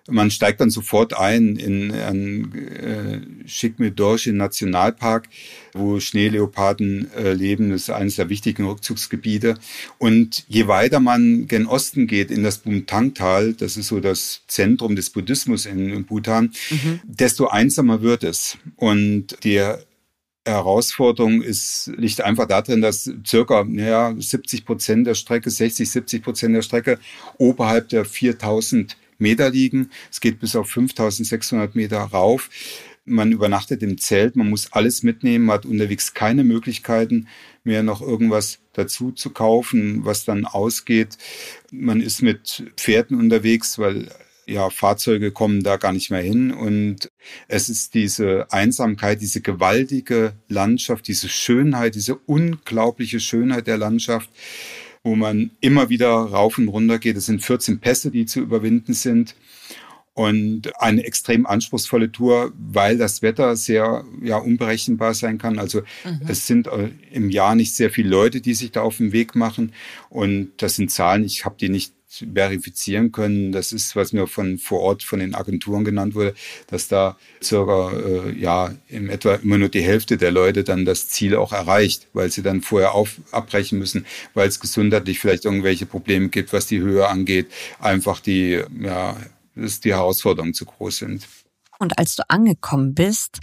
[0.10, 5.28] man steigt dann sofort ein in einen äh, Chikme-Dorje Nationalpark,
[5.74, 7.72] wo Schneeleoparden äh, leben.
[7.72, 9.56] Das ist eines der wichtigen Rückzugsgebiete.
[9.98, 14.96] Und je weiter man gen Osten geht, in das Bumtang-Tal, das ist so das Zentrum
[14.96, 17.02] des Buddhismus in, in Bhutan, mhm.
[17.04, 18.58] desto einsamer wird es.
[18.76, 19.62] Und die
[20.46, 26.56] Herausforderung ist, liegt einfach darin, dass circa ja, 70 Prozent der Strecke, 60, 70 Prozent
[26.56, 27.00] der Strecke
[27.38, 29.90] oberhalb der 4000 Meter liegen.
[30.12, 32.50] Es geht bis auf 5600 Meter rauf.
[33.06, 37.28] Man übernachtet im Zelt, man muss alles mitnehmen, man hat unterwegs keine Möglichkeiten
[37.64, 41.18] mehr noch irgendwas dazu zu kaufen, was dann ausgeht.
[41.72, 44.10] Man ist mit Pferden unterwegs, weil
[44.46, 46.52] ja, Fahrzeuge kommen da gar nicht mehr hin.
[46.52, 47.10] Und
[47.48, 54.30] es ist diese Einsamkeit, diese gewaltige Landschaft, diese Schönheit, diese unglaubliche Schönheit der Landschaft,
[55.04, 57.18] wo man immer wieder rauf und runter geht.
[57.18, 59.36] Es sind 14 Pässe, die zu überwinden sind
[60.14, 65.58] und eine extrem anspruchsvolle Tour, weil das Wetter sehr ja, unberechenbar sein kann.
[65.58, 66.22] Also mhm.
[66.28, 69.36] es sind äh, im Jahr nicht sehr viele Leute, die sich da auf den Weg
[69.36, 69.74] machen
[70.10, 71.94] und das sind Zahlen, ich habe die nicht
[72.34, 73.52] verifizieren können.
[73.52, 76.34] Das ist, was mir von vor Ort von den Agenturen genannt wurde,
[76.68, 81.10] dass da circa äh, ja in etwa immer nur die Hälfte der Leute dann das
[81.10, 85.86] Ziel auch erreicht, weil sie dann vorher auf, abbrechen müssen, weil es gesundheitlich vielleicht irgendwelche
[85.86, 87.48] Probleme gibt, was die Höhe angeht,
[87.80, 89.18] einfach die ja
[89.56, 91.28] dass die Herausforderungen zu groß sind.
[91.80, 93.40] Und als du angekommen bist,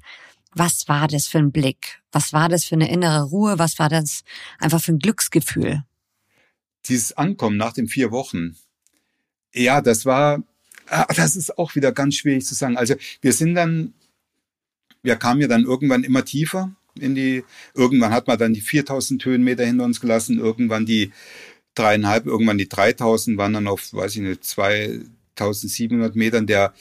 [0.53, 2.01] was war das für ein Blick?
[2.13, 3.59] Was war das für eine innere Ruhe?
[3.59, 4.23] Was war das
[4.59, 5.83] einfach für ein Glücksgefühl?
[6.87, 8.57] Dieses Ankommen nach den vier Wochen,
[9.53, 10.43] ja, das war,
[10.87, 12.77] ah, das ist auch wieder ganz schwierig zu sagen.
[12.77, 13.95] Also wir sind dann,
[15.03, 19.25] wir kamen ja dann irgendwann immer tiefer in die, irgendwann hat man dann die 4000
[19.25, 21.13] Höhenmeter hinter uns gelassen, irgendwann die
[21.75, 25.01] dreieinhalb, irgendwann die 3000 waren dann auf, weiß ich nicht, zwei,
[25.37, 26.75] 1700 Metern, der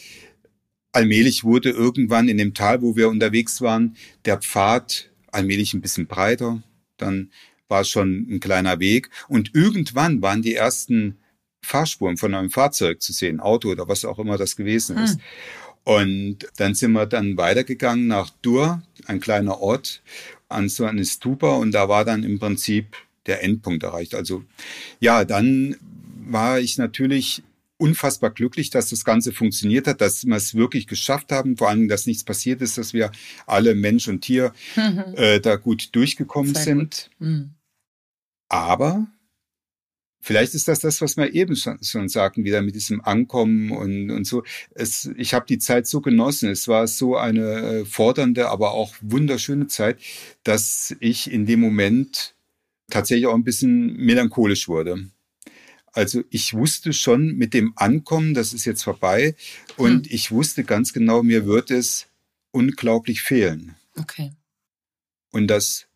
[0.92, 6.08] allmählich wurde irgendwann in dem Tal, wo wir unterwegs waren, der Pfad allmählich ein bisschen
[6.08, 6.64] breiter.
[6.98, 7.32] Dann
[7.68, 9.10] war schon ein kleiner Weg.
[9.28, 11.18] Und irgendwann waren die ersten
[11.62, 15.16] Fahrspuren von einem Fahrzeug zu sehen, Auto oder was auch immer das gewesen ist.
[15.16, 15.22] Hm.
[15.84, 20.02] Und dann sind wir dann weitergegangen nach Dur, ein kleiner Ort,
[20.50, 24.16] an so eine Stupa und da war dann im Prinzip der Endpunkt erreicht.
[24.16, 24.44] Also
[25.00, 25.78] ja, dann
[26.26, 27.44] war ich natürlich
[27.78, 31.88] unfassbar glücklich, dass das Ganze funktioniert hat, dass wir es wirklich geschafft haben, vor allem,
[31.88, 33.12] dass nichts passiert ist, dass wir
[33.46, 35.04] alle Mensch und Tier mhm.
[35.16, 37.10] äh, da gut durchgekommen Sehr sind.
[37.20, 37.28] Gut.
[37.28, 37.50] Mhm.
[38.50, 39.08] Aber
[40.22, 44.12] vielleicht ist das das, was wir eben schon, schon sagten, wieder mit diesem Ankommen und,
[44.12, 44.44] und so.
[44.72, 46.50] Es, ich habe die Zeit so genossen.
[46.50, 50.00] Es war so eine äh, fordernde, aber auch wunderschöne Zeit,
[50.44, 52.36] dass ich in dem Moment
[52.90, 55.10] tatsächlich auch ein bisschen melancholisch wurde.
[55.94, 59.36] Also ich wusste schon mit dem Ankommen, das ist jetzt vorbei.
[59.78, 60.14] Und hm.
[60.14, 62.08] ich wusste ganz genau, mir wird es
[62.52, 63.76] unglaublich fehlen.
[63.96, 64.32] Okay.
[65.32, 65.88] Und das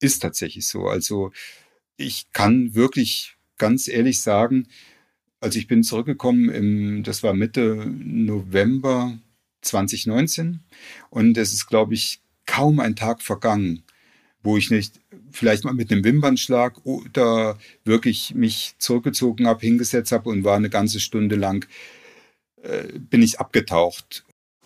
[0.00, 0.86] ist tatsächlich so.
[0.88, 1.32] Also
[1.96, 4.68] ich kann wirklich ganz ehrlich sagen,
[5.40, 9.18] also ich bin zurückgekommen im, das war Mitte November
[9.62, 10.60] 2019
[11.10, 13.82] und es ist, glaube ich, kaum ein Tag vergangen,
[14.42, 15.00] wo ich nicht
[15.32, 20.70] vielleicht mal mit einem Wimpernschlag oder wirklich mich zurückgezogen habe, hingesetzt habe und war eine
[20.70, 21.66] ganze Stunde lang,
[22.62, 24.24] äh, bin ich abgetaucht.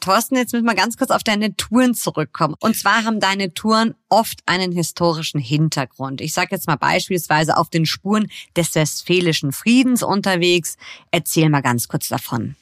[0.08, 2.54] Thorsten, jetzt müssen wir ganz kurz auf deine Touren zurückkommen.
[2.60, 6.22] Und zwar haben deine Touren oft einen historischen Hintergrund.
[6.22, 10.78] Ich sage jetzt mal beispielsweise auf den Spuren des Westfälischen Friedens unterwegs.
[11.10, 12.56] Erzähl mal ganz kurz davon.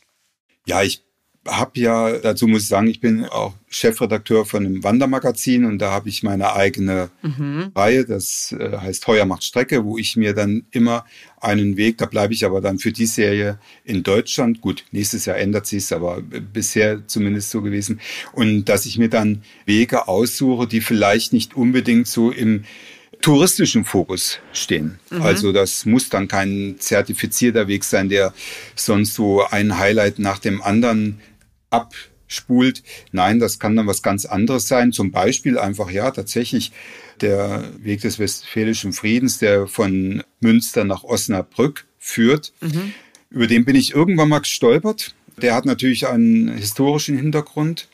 [0.67, 1.06] Ja, ich
[1.47, 5.91] habe ja, dazu muss ich sagen, ich bin auch Chefredakteur von einem Wandermagazin und da
[5.91, 7.73] habe ich meine eigene mhm.
[7.75, 11.05] Reihe, das äh, heißt Heuer macht Strecke, wo ich mir dann immer
[11.41, 15.37] einen Weg, da bleibe ich aber dann für die Serie in Deutschland, gut, nächstes Jahr
[15.37, 18.01] ändert sich aber bisher zumindest so gewesen,
[18.33, 22.65] und dass ich mir dann Wege aussuche, die vielleicht nicht unbedingt so im
[23.21, 24.99] touristischen Fokus stehen.
[25.11, 25.23] Mhm.
[25.23, 28.33] Also das muss dann kein zertifizierter Weg sein, der
[28.75, 31.21] sonst so ein Highlight nach dem anderen
[31.71, 32.83] abspult.
[33.13, 34.93] Nein, das kann dann was ganz anderes sein.
[34.93, 36.73] Zum Beispiel einfach, ja, tatsächlich
[37.21, 42.53] der Weg des Westfälischen Friedens, der von Münster nach Osnabrück führt.
[42.61, 42.93] Mhm.
[43.31, 45.15] Über den bin ich irgendwann mal gestolpert.
[45.37, 47.89] Der hat natürlich einen historischen Hintergrund.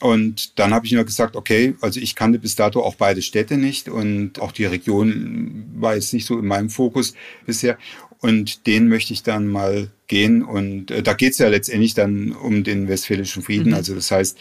[0.00, 3.56] Und dann habe ich nur gesagt, okay, also ich kannte bis dato auch beide Städte
[3.56, 7.14] nicht und auch die Region war jetzt nicht so in meinem Fokus
[7.46, 7.78] bisher.
[8.24, 10.42] Und den möchte ich dann mal gehen.
[10.42, 13.68] Und äh, da geht es ja letztendlich dann um den Westfälischen Frieden.
[13.68, 13.74] Mhm.
[13.74, 14.38] Also das heißt,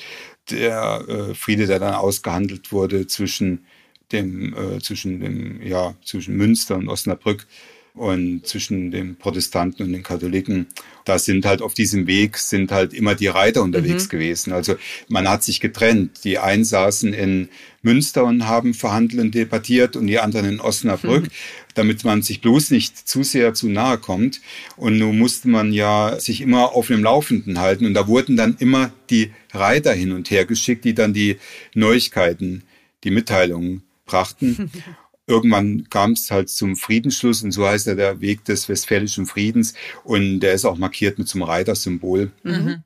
[0.51, 3.65] der äh, Friede, der dann ausgehandelt wurde zwischen
[4.13, 7.45] dem, äh, zwischen dem, ja, zwischen Münster und Osnabrück,
[7.95, 10.67] und zwischen den Protestanten und den Katholiken.
[11.05, 14.09] Da sind halt auf diesem Weg sind halt immer die Reiter unterwegs mhm.
[14.09, 14.53] gewesen.
[14.53, 14.75] Also
[15.09, 16.23] man hat sich getrennt.
[16.23, 17.49] Die einen saßen in
[17.83, 21.29] Münster und haben verhandelt und debattiert und die anderen in Osnabrück, mhm.
[21.75, 24.41] damit man sich bloß nicht zu sehr zu nahe kommt.
[24.75, 28.55] Und nun musste man ja sich immer auf dem Laufenden halten und da wurden dann
[28.57, 31.37] immer die Reiter hin und her geschickt, die dann die
[31.75, 32.63] Neuigkeiten,
[33.03, 34.71] die Mitteilungen brachten.
[35.27, 39.73] irgendwann kam es halt zum Friedensschluss und so heißt er der Weg des Westfälischen Friedens
[40.03, 42.31] und der ist auch markiert mit so einem Reitersymbol.
[42.43, 42.83] Mhm.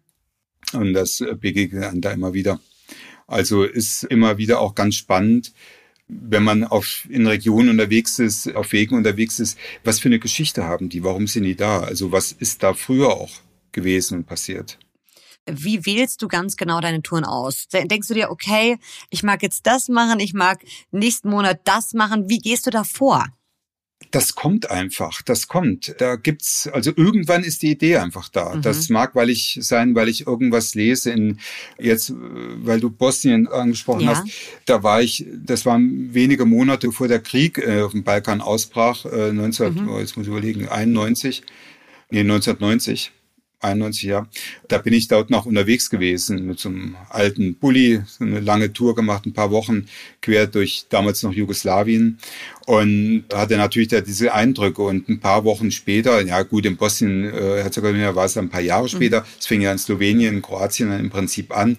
[0.73, 2.59] Und das begegnet dann da immer wieder.
[3.25, 5.53] Also ist immer wieder auch ganz spannend,
[6.07, 10.63] wenn man auf, in Regionen unterwegs ist, auf Wegen unterwegs ist, was für eine Geschichte
[10.63, 11.03] haben die?
[11.03, 11.81] Warum sind die da?
[11.81, 13.31] Also was ist da früher auch
[13.73, 14.79] gewesen und passiert?
[15.49, 17.67] Wie wählst du ganz genau deine Touren aus?
[17.71, 18.77] Denkst du dir, okay,
[19.09, 22.29] ich mag jetzt das machen, ich mag nächsten Monat das machen.
[22.29, 23.25] Wie gehst du da vor?
[24.11, 25.95] das kommt einfach, das kommt.
[25.97, 28.55] Da gibt's, also irgendwann ist die Idee einfach da.
[28.55, 28.61] Mhm.
[28.61, 31.39] Das mag, weil ich sein, weil ich irgendwas lese in,
[31.79, 34.15] jetzt, weil du Bosnien angesprochen ja.
[34.15, 34.27] hast,
[34.65, 39.05] da war ich, das waren wenige Monate vor der Krieg äh, auf dem Balkan ausbrach,
[39.05, 39.89] äh, 19, mhm.
[39.89, 41.43] oh, jetzt muss ich überlegen, 91,
[42.09, 43.11] nee, 1990.
[43.59, 44.27] 91, ja.
[44.67, 48.71] Da bin ich dort noch unterwegs gewesen mit so einem alten Bulli, so eine lange
[48.71, 49.87] Tour gemacht, ein paar Wochen
[50.21, 52.19] quer durch damals noch Jugoslawien
[52.65, 57.25] und hatte natürlich da diese Eindrücke und ein paar Wochen später, ja gut, in Bosnien,
[57.25, 59.25] äh, Herzegowina war es dann ein paar Jahre später, mhm.
[59.39, 61.77] es fing ja in Slowenien, Kroatien dann im Prinzip an,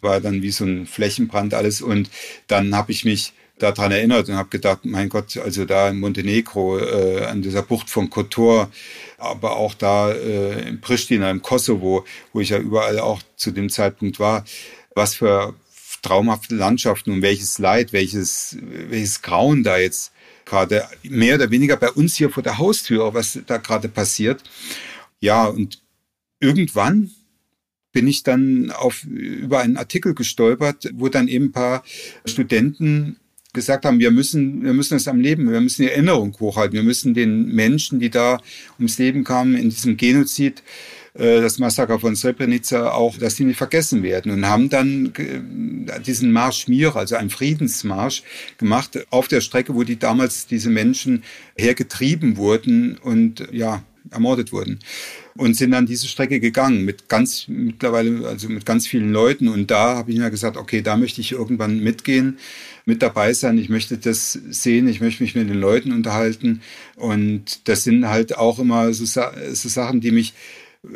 [0.00, 2.10] war dann wie so ein Flächenbrand alles und
[2.48, 3.32] dann habe ich mich
[3.62, 7.88] daran erinnert und habe gedacht, mein Gott, also da in Montenegro, äh, an dieser Bucht
[7.88, 8.70] von Kotor,
[9.18, 13.70] aber auch da äh, in Pristina, im Kosovo, wo ich ja überall auch zu dem
[13.70, 14.44] Zeitpunkt war,
[14.94, 15.54] was für
[16.02, 20.12] traumhafte Landschaften und welches Leid, welches, welches Grauen da jetzt
[20.44, 24.42] gerade mehr oder weniger bei uns hier vor der Haustür, was da gerade passiert.
[25.20, 25.80] Ja, und
[26.40, 27.10] irgendwann
[27.92, 31.84] bin ich dann auf, über einen Artikel gestolpert, wo dann eben ein paar
[32.24, 33.16] Studenten
[33.52, 36.82] gesagt haben, wir müssen, wir müssen es am Leben, wir müssen die Erinnerung hochhalten, wir
[36.82, 38.40] müssen den Menschen, die da
[38.78, 40.62] ums Leben kamen in diesem Genozid,
[41.14, 44.32] äh, das Massaker von Srebrenica auch, dass die nicht vergessen werden.
[44.32, 45.12] Und haben dann
[46.06, 48.22] diesen Marsch Mir, also einen Friedensmarsch
[48.58, 51.22] gemacht auf der Strecke, wo die damals diese Menschen
[51.56, 54.78] hergetrieben wurden und ja, ermordet wurden.
[55.36, 59.48] Und sind dann diese Strecke gegangen mit ganz mittlerweile also mit ganz vielen Leuten.
[59.48, 62.38] Und da habe ich mir gesagt, okay, da möchte ich irgendwann mitgehen,
[62.84, 66.62] mit dabei sein, ich möchte das sehen, ich möchte mich mit den Leuten unterhalten
[66.96, 70.34] und das sind halt auch immer so, so Sachen, die mich
[70.84, 70.88] äh,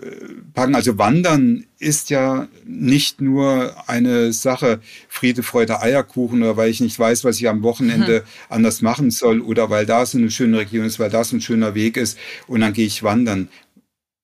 [0.52, 0.74] packen.
[0.74, 6.98] Also Wandern ist ja nicht nur eine Sache Friede, Freude, Eierkuchen oder weil ich nicht
[6.98, 8.26] weiß, was ich am Wochenende mhm.
[8.48, 11.40] anders machen soll oder weil da so eine schöne Region ist, weil da so ein
[11.40, 12.18] schöner Weg ist
[12.48, 13.48] und dann gehe ich wandern.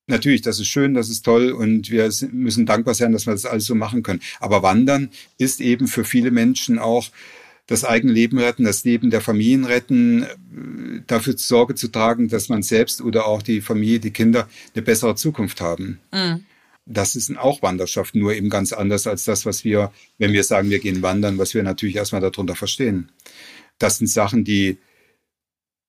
[0.07, 3.45] Natürlich, das ist schön, das ist toll und wir müssen dankbar sein, dass wir das
[3.45, 4.19] alles so machen können.
[4.41, 7.09] Aber Wandern ist eben für viele Menschen auch
[7.67, 12.49] das eigene Leben retten, das Leben der Familien retten, äh, dafür Sorge zu tragen, dass
[12.49, 15.99] man selbst oder auch die Familie, die Kinder eine bessere Zukunft haben.
[16.11, 16.45] Mhm.
[16.85, 20.69] Das ist auch Wanderschaft, nur eben ganz anders als das, was wir, wenn wir sagen,
[20.69, 23.09] wir gehen wandern, was wir natürlich erstmal darunter verstehen.
[23.77, 24.79] Das sind Sachen, die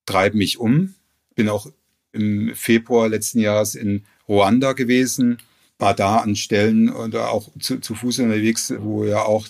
[0.06, 0.94] treiben mich um.
[1.34, 1.66] Bin auch
[2.12, 5.38] im Februar letzten Jahres in Ruanda gewesen,
[5.78, 9.46] war da an Stellen oder auch zu, zu Fuß unterwegs, wo ja auch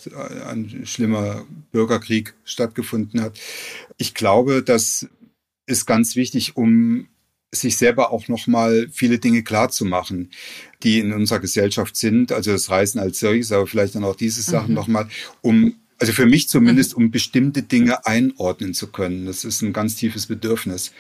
[0.48, 3.38] ein schlimmer Bürgerkrieg stattgefunden hat.
[3.98, 5.06] Ich glaube, das
[5.66, 7.08] ist ganz wichtig, um
[7.54, 10.30] sich selber auch nochmal viele Dinge klar zu machen,
[10.82, 12.32] die in unserer Gesellschaft sind.
[12.32, 14.74] Also das Reisen als solches, aber vielleicht dann auch diese Sachen mhm.
[14.74, 15.08] nochmal,
[15.40, 17.04] um, also für mich zumindest, mhm.
[17.04, 19.26] um bestimmte Dinge einordnen zu können.
[19.26, 20.92] Das ist ein ganz tiefes Bedürfnis.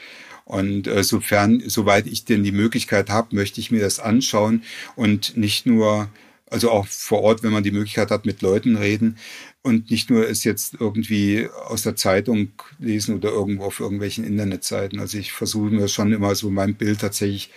[0.44, 4.62] Und äh, sofern, soweit ich denn die Möglichkeit habe, möchte ich mir das anschauen
[4.94, 6.08] und nicht nur,
[6.50, 9.16] also auch vor Ort, wenn man die Möglichkeit hat, mit Leuten reden
[9.62, 15.00] und nicht nur es jetzt irgendwie aus der Zeitung lesen oder irgendwo auf irgendwelchen Internetseiten.
[15.00, 17.50] Also ich versuche mir schon immer so mein Bild tatsächlich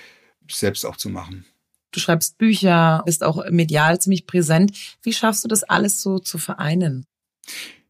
[0.50, 1.46] selbst auch zu machen.
[1.92, 4.98] Du schreibst Bücher, bist auch medial ziemlich präsent.
[5.04, 7.06] Wie schaffst du das alles so zu vereinen?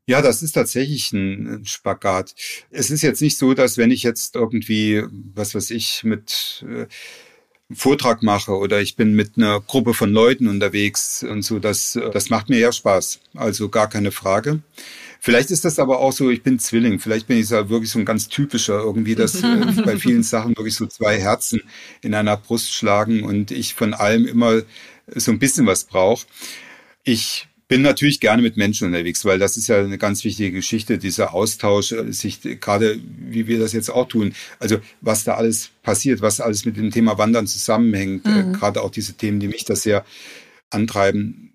[0.09, 2.33] Ja, das ist tatsächlich ein Spagat.
[2.71, 5.03] Es ist jetzt nicht so, dass wenn ich jetzt irgendwie,
[5.35, 6.85] was weiß ich, mit äh,
[7.73, 12.29] Vortrag mache oder ich bin mit einer Gruppe von Leuten unterwegs und so, das, das
[12.29, 13.19] macht mir ja Spaß.
[13.35, 14.61] Also gar keine Frage.
[15.19, 17.99] Vielleicht ist das aber auch so, ich bin Zwilling, vielleicht bin ich ja wirklich so
[17.99, 21.61] ein ganz typischer irgendwie, dass äh, bei vielen Sachen wirklich so zwei Herzen
[22.01, 24.61] in einer Brust schlagen und ich von allem immer
[25.07, 26.25] so ein bisschen was brauche.
[27.03, 30.97] Ich bin natürlich gerne mit Menschen unterwegs, weil das ist ja eine ganz wichtige Geschichte,
[30.97, 35.71] dieser Austausch, äh, sich gerade, wie wir das jetzt auch tun, also was da alles
[35.83, 38.53] passiert, was alles mit dem Thema Wandern zusammenhängt, äh, mhm.
[38.53, 40.05] gerade auch diese Themen, die mich das sehr
[40.69, 41.53] antreiben.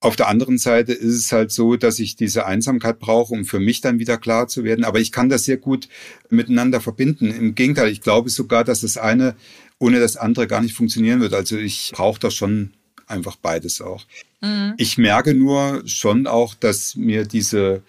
[0.00, 3.58] Auf der anderen Seite ist es halt so, dass ich diese Einsamkeit brauche, um für
[3.58, 4.84] mich dann wieder klar zu werden.
[4.84, 5.88] Aber ich kann das sehr gut
[6.28, 7.30] miteinander verbinden.
[7.30, 9.36] Im Gegenteil, ich glaube sogar, dass das eine
[9.78, 11.32] ohne das andere gar nicht funktionieren wird.
[11.32, 12.72] Also ich brauche da schon
[13.06, 14.04] einfach beides auch.
[14.40, 14.74] Mhm.
[14.76, 17.82] Ich merke nur schon auch, dass mir diese,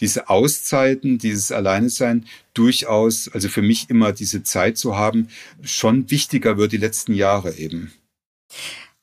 [0.00, 5.28] diese Auszeiten, dieses Alleinesein durchaus, also für mich immer diese Zeit zu haben,
[5.62, 7.92] schon wichtiger wird die letzten Jahre eben.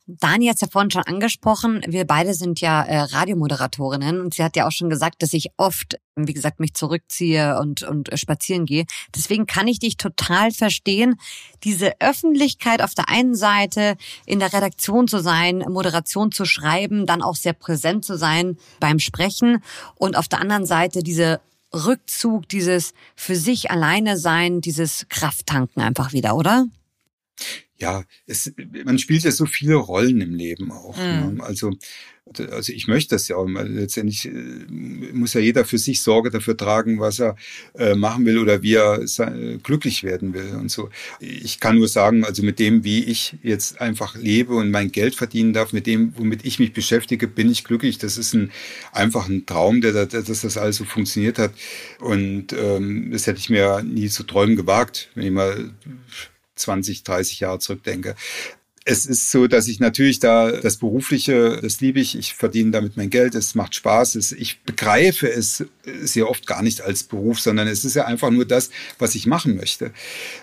[0.10, 1.84] Dani hat es ja vorhin schon angesprochen.
[1.86, 5.49] Wir beide sind ja äh, Radiomoderatorinnen und sie hat ja auch schon gesagt, dass ich
[5.58, 8.86] oft, wie gesagt, mich zurückziehe und, und spazieren gehe.
[9.14, 11.20] Deswegen kann ich dich total verstehen.
[11.66, 17.22] Diese Öffentlichkeit auf der einen Seite in der Redaktion zu sein, Moderation zu schreiben, dann
[17.22, 19.62] auch sehr präsent zu sein beim Sprechen
[19.95, 21.41] und auf der anderen Seite diese
[21.74, 26.66] Rückzug, dieses für sich alleine sein, dieses Krafttanken einfach wieder, oder?
[27.77, 28.51] Ja, es,
[28.85, 30.97] man spielt ja so viele Rollen im Leben auch.
[30.97, 31.38] Mhm.
[31.38, 31.43] Ne?
[31.43, 31.71] Also
[32.51, 33.47] also ich möchte das ja auch.
[33.47, 34.31] Letztendlich äh,
[35.13, 37.35] muss ja jeder für sich Sorge dafür tragen, was er
[37.77, 38.99] äh, machen will oder wie er
[39.63, 40.89] glücklich werden will und so.
[41.19, 45.15] Ich kann nur sagen, also mit dem, wie ich jetzt einfach lebe und mein Geld
[45.15, 47.97] verdienen darf, mit dem, womit ich mich beschäftige, bin ich glücklich.
[47.97, 48.51] Das ist ein
[48.91, 51.53] einfach ein Traum, der, der dass das alles so funktioniert hat.
[51.99, 55.71] Und ähm, das hätte ich mir nie zu träumen gewagt, wenn ich mal
[56.58, 58.16] 20, 30 Jahre zurückdenke.
[58.89, 62.95] Es ist so, dass ich natürlich da das Berufliche, das liebe ich, ich verdiene damit
[62.95, 65.66] mein Geld, es macht Spaß, es, ich begreife es
[66.01, 69.28] sehr oft gar nicht als Beruf, sondern es ist ja einfach nur das, was ich
[69.28, 69.91] machen möchte.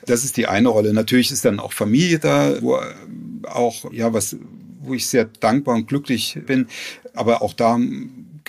[0.05, 0.93] Das ist die eine Rolle.
[0.93, 2.79] Natürlich ist dann auch Familie da, wo
[3.45, 4.37] auch, ja, was,
[4.81, 6.67] wo ich sehr dankbar und glücklich bin,
[7.15, 7.79] aber auch da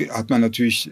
[0.09, 0.89] hat man natürlich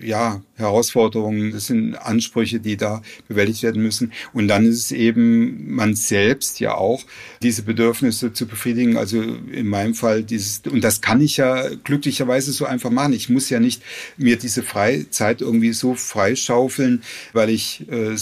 [0.00, 4.12] äh, ja Herausforderungen, das sind Ansprüche, die da bewältigt werden müssen.
[4.32, 7.02] Und dann ist es eben man selbst ja auch,
[7.42, 8.96] diese Bedürfnisse zu befriedigen.
[8.96, 13.12] Also in meinem Fall dieses, und das kann ich ja glücklicherweise so einfach machen.
[13.12, 13.82] Ich muss ja nicht
[14.16, 18.16] mir diese Freizeit irgendwie so freischaufeln, weil ich äh,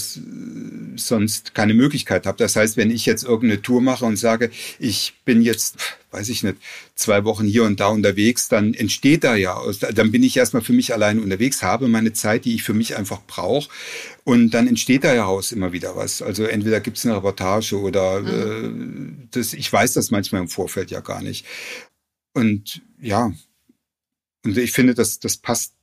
[0.95, 2.37] sonst keine Möglichkeit habe.
[2.37, 5.77] Das heißt, wenn ich jetzt irgendeine Tour mache und sage, ich bin jetzt
[6.11, 6.57] weiß ich nicht,
[6.95, 9.59] zwei Wochen hier und da unterwegs, dann entsteht da ja,
[9.93, 12.97] dann bin ich erstmal für mich alleine unterwegs, habe meine Zeit, die ich für mich
[12.97, 13.69] einfach brauche
[14.23, 16.21] und dann entsteht da ja aus immer wieder was.
[16.21, 19.23] Also entweder gibt es eine Reportage oder mhm.
[19.23, 21.45] äh, das, ich weiß das manchmal im Vorfeld ja gar nicht.
[22.33, 23.33] Und ja,
[24.45, 25.73] und ich finde, das, das passt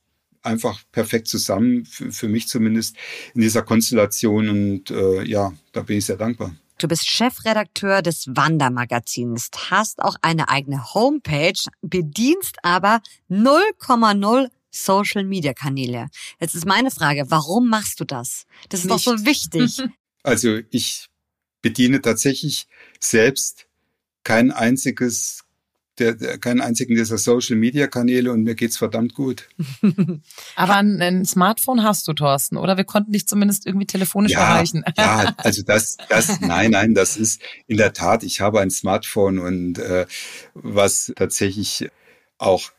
[0.41, 2.95] einfach perfekt zusammen, für, für mich zumindest
[3.33, 6.55] in dieser Konstellation und äh, ja, da bin ich sehr dankbar.
[6.77, 15.53] Du bist Chefredakteur des Wandermagazins, hast auch eine eigene Homepage, bedienst aber 0,0 Social Media
[15.53, 16.07] Kanäle.
[16.39, 18.45] Jetzt ist meine Frage, warum machst du das?
[18.69, 19.07] Das ist Nicht.
[19.07, 19.81] doch so wichtig.
[20.23, 21.07] Also ich
[21.61, 22.67] bediene tatsächlich
[22.99, 23.67] selbst
[24.23, 25.45] kein einziges
[25.99, 29.47] der, der, keinen einzigen dieser Social-Media-Kanäle und mir geht's verdammt gut.
[30.55, 32.77] Aber ein, ein, Smartphone hast du, Thorsten, oder?
[32.77, 34.83] Wir konnten dich zumindest irgendwie telefonisch ja, erreichen.
[34.97, 39.39] ja, also das, das, nein, nein, das ist in der Tat, ich habe ein Smartphone
[39.39, 40.05] und äh,
[40.53, 41.89] was tatsächlich
[42.37, 42.71] auch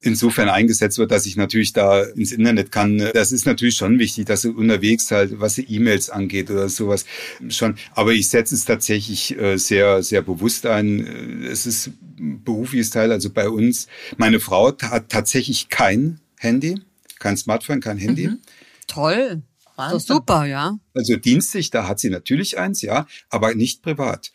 [0.00, 2.98] insofern eingesetzt wird, dass ich natürlich da ins Internet kann.
[3.12, 7.04] Das ist natürlich schon wichtig, dass du unterwegs halt, was die E-Mails angeht oder sowas
[7.48, 7.76] schon.
[7.92, 11.06] Aber ich setze es tatsächlich äh, sehr, sehr bewusst ein.
[11.44, 13.88] Äh, es ist ein berufliches Teil, also bei uns.
[14.16, 16.80] Meine Frau hat tatsächlich kein Handy,
[17.18, 18.28] kein Smartphone, kein Handy.
[18.28, 18.38] Mhm.
[18.86, 19.42] Toll.
[19.76, 20.00] Wahnsinn.
[20.00, 20.78] super, ja.
[20.94, 24.30] Also dienstlich, da hat sie natürlich eins, ja, aber nicht privat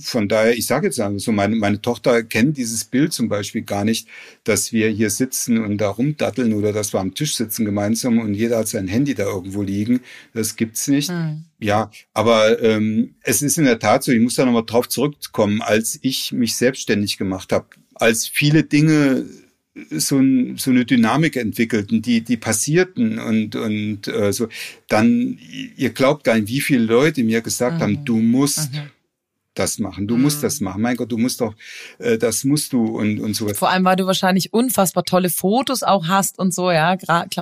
[0.00, 3.62] von daher, ich sage jetzt einfach so, meine, meine Tochter kennt dieses Bild zum Beispiel
[3.62, 4.08] gar nicht,
[4.44, 8.34] dass wir hier sitzen und da rumdatteln oder dass wir am Tisch sitzen gemeinsam und
[8.34, 10.00] jeder hat sein Handy da irgendwo liegen.
[10.34, 11.10] Das gibt's nicht.
[11.10, 11.44] Hm.
[11.58, 15.60] Ja, aber ähm, es ist in der Tat so, ich muss da nochmal drauf zurückkommen,
[15.62, 19.26] als ich mich selbstständig gemacht habe, als viele Dinge
[19.90, 24.48] so, ein, so eine Dynamik entwickelten, die, die passierten und, und äh, so,
[24.88, 25.38] dann,
[25.76, 27.82] ihr glaubt gar nicht, wie viele Leute mir gesagt mhm.
[27.82, 28.90] haben, du musst mhm
[29.54, 30.22] das machen, du mhm.
[30.22, 30.80] musst das machen.
[30.80, 31.54] Mein Gott, du musst doch,
[31.98, 33.48] äh, das musst du und, und so.
[33.54, 36.96] Vor allem, weil du wahrscheinlich unfassbar tolle Fotos auch hast und so, ja,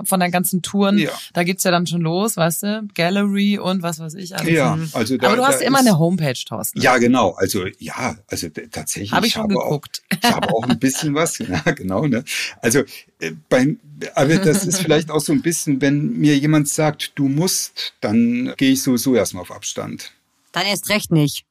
[0.04, 0.98] von deinen ganzen Touren.
[0.98, 1.10] Ja.
[1.34, 4.36] Da geht's ja dann schon los, weißt du, Gallery und was weiß ich.
[4.36, 4.52] Alles.
[4.52, 6.80] Ja, also da, Aber du hast immer ist, eine Homepage, Thorsten.
[6.80, 7.32] Ja, genau.
[7.32, 9.12] Also ja, also tatsächlich.
[9.12, 10.02] Hab ich schon geguckt.
[10.10, 11.38] Auch, ich habe auch ein bisschen was.
[11.48, 12.06] Ja, genau.
[12.06, 12.24] Ne?
[12.60, 12.80] Also
[13.20, 13.78] äh, beim,
[14.14, 18.52] aber das ist vielleicht auch so ein bisschen, wenn mir jemand sagt, du musst, dann
[18.56, 20.12] gehe ich sowieso erstmal auf Abstand.
[20.52, 21.46] Dann erst recht nicht.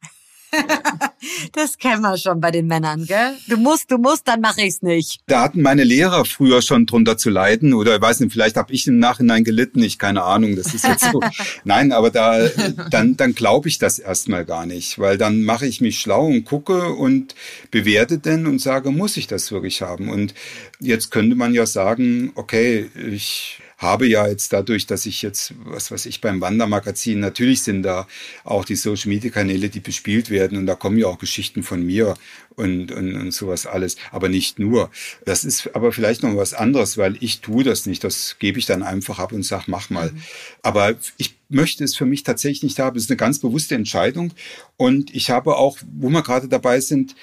[1.54, 3.36] das kennen wir schon bei den Männern, gell?
[3.48, 5.22] Du musst, du musst, dann mache ich's nicht.
[5.28, 8.74] Da hatten meine Lehrer früher schon drunter zu leiden oder ich weiß nicht, vielleicht habe
[8.74, 11.20] ich im Nachhinein gelitten, ich keine Ahnung, das ist jetzt so.
[11.64, 12.48] Nein, aber da
[12.90, 16.46] dann dann glaube ich das erstmal gar nicht, weil dann mache ich mich schlau und
[16.46, 17.36] gucke und
[17.72, 20.10] bewerte denn und sage, muss ich das wirklich haben?
[20.10, 20.34] Und
[20.80, 25.92] jetzt könnte man ja sagen, okay, ich habe ja jetzt dadurch, dass ich jetzt, was
[25.92, 28.08] weiß ich, beim Wandermagazin, natürlich sind da
[28.44, 31.86] auch die Social Media Kanäle, die bespielt werden und da kommen ja auch Geschichten von
[31.86, 32.16] mir
[32.56, 34.90] und, und, und sowas alles, aber nicht nur.
[35.26, 38.04] Das ist aber vielleicht noch was anderes, weil ich tue das nicht.
[38.04, 40.12] Das gebe ich dann einfach ab und sage, mach mal.
[40.12, 40.24] Mhm.
[40.64, 42.98] Aber ich möchte es für mich tatsächlich nicht haben.
[42.98, 44.34] Es ist eine ganz bewusste Entscheidung.
[44.76, 47.16] Und ich habe auch, wo wir gerade dabei sind,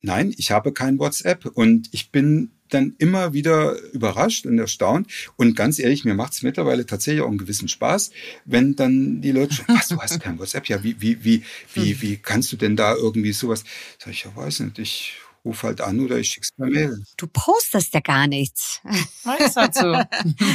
[0.00, 5.10] nein, ich habe kein WhatsApp und ich bin dann immer wieder überrascht und erstaunt.
[5.36, 8.10] Und ganz ehrlich, mir macht es mittlerweile tatsächlich auch einen gewissen Spaß,
[8.44, 10.68] wenn dann die Leute sagen, was, du hast kein WhatsApp?
[10.68, 11.42] Ja, wie, wie, wie,
[11.74, 13.64] wie, wie kannst du denn da irgendwie sowas?
[13.98, 15.14] Sag ich, ja, weiß nicht, ich
[15.44, 17.02] ruf halt an oder ich schick's per Mail.
[17.16, 18.80] Du postest ja gar nichts.
[19.24, 19.98] Halt so.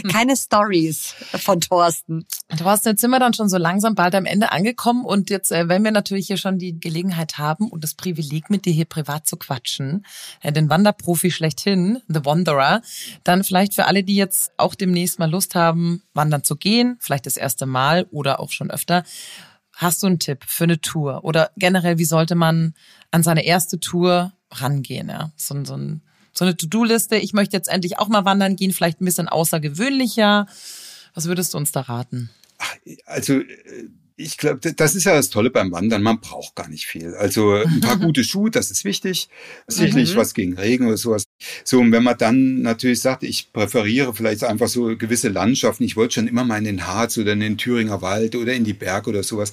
[0.09, 2.25] Keine Stories von Thorsten.
[2.55, 5.67] Thorsten, jetzt sind wir dann schon so langsam bald am Ende angekommen und jetzt, äh,
[5.67, 9.25] wenn wir natürlich hier schon die Gelegenheit haben und das Privileg, mit dir hier privat
[9.25, 10.05] zu quatschen,
[10.41, 12.81] äh, den Wanderprofi schlechthin, The Wanderer,
[13.23, 17.25] dann vielleicht für alle, die jetzt auch demnächst mal Lust haben, wandern zu gehen, vielleicht
[17.25, 19.03] das erste Mal oder auch schon öfter,
[19.77, 21.25] Hast du einen Tipp für eine Tour?
[21.25, 22.75] Oder generell, wie sollte man
[23.11, 25.09] an seine erste Tour rangehen?
[25.09, 25.31] Ja?
[25.35, 26.01] So, so, ein,
[26.33, 27.17] so eine To-Do-Liste.
[27.17, 30.47] Ich möchte jetzt endlich auch mal wandern gehen, vielleicht ein bisschen außergewöhnlicher.
[31.13, 32.29] Was würdest du uns da raten?
[33.05, 36.01] Also äh, ich glaube, das ist ja das Tolle beim Wandern.
[36.01, 37.15] Man braucht gar nicht viel.
[37.15, 39.29] Also ein paar gute Schuhe, das ist wichtig.
[39.67, 40.17] Sicherlich mhm.
[40.17, 41.24] was gegen Regen oder sowas.
[41.63, 45.83] So, und wenn man dann natürlich sagt, ich präferiere vielleicht einfach so gewisse Landschaften.
[45.83, 48.63] Ich wollte schon immer mal in den Harz oder in den Thüringer Wald oder in
[48.63, 49.51] die Berge oder sowas.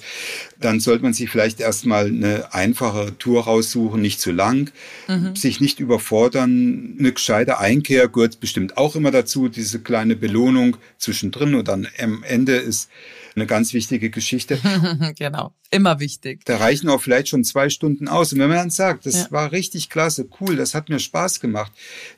[0.59, 4.71] Dann sollte man sich vielleicht erstmal eine einfache Tour raussuchen, nicht zu lang,
[5.07, 5.35] mhm.
[5.35, 6.95] sich nicht überfordern.
[6.97, 9.49] Eine gescheite Einkehr gehört bestimmt auch immer dazu.
[9.49, 12.89] Diese kleine Belohnung zwischendrin und dann am Ende ist
[13.35, 14.59] eine ganz wichtige Geschichte.
[15.17, 16.45] genau, immer wichtig.
[16.45, 18.33] Da reichen auch vielleicht schon zwei Stunden aus.
[18.33, 19.31] Und wenn man dann sagt, das ja.
[19.31, 21.71] war richtig klasse, cool, das hat mir Spaß gemacht,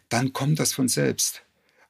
[0.09, 1.41] dann kommt das von selbst.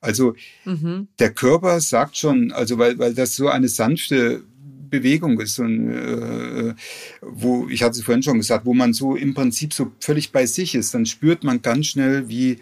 [0.02, 1.08] Also mhm.
[1.20, 4.44] der Körper sagt schon, also weil, weil das so eine sanfte
[4.90, 6.76] Bewegung ist und äh,
[7.22, 10.46] wo ich hatte es vorhin schon gesagt, wo man so im Prinzip so völlig bei
[10.46, 12.60] sich ist, dann spürt man ganz schnell, wie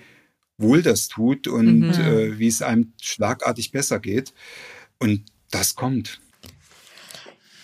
[0.57, 1.93] wohl das tut und mhm.
[1.93, 4.33] äh, wie es einem schlagartig besser geht.
[4.99, 6.21] Und das kommt.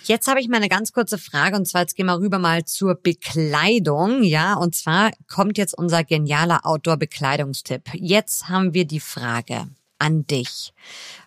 [0.10, 2.66] Jetzt habe ich mal eine ganz kurze Frage und zwar jetzt gehen wir rüber mal
[2.66, 7.92] zur Bekleidung, ja, und zwar kommt jetzt unser genialer Outdoor-Bekleidungstipp.
[7.94, 9.68] Jetzt haben wir die Frage
[10.00, 10.74] an dich.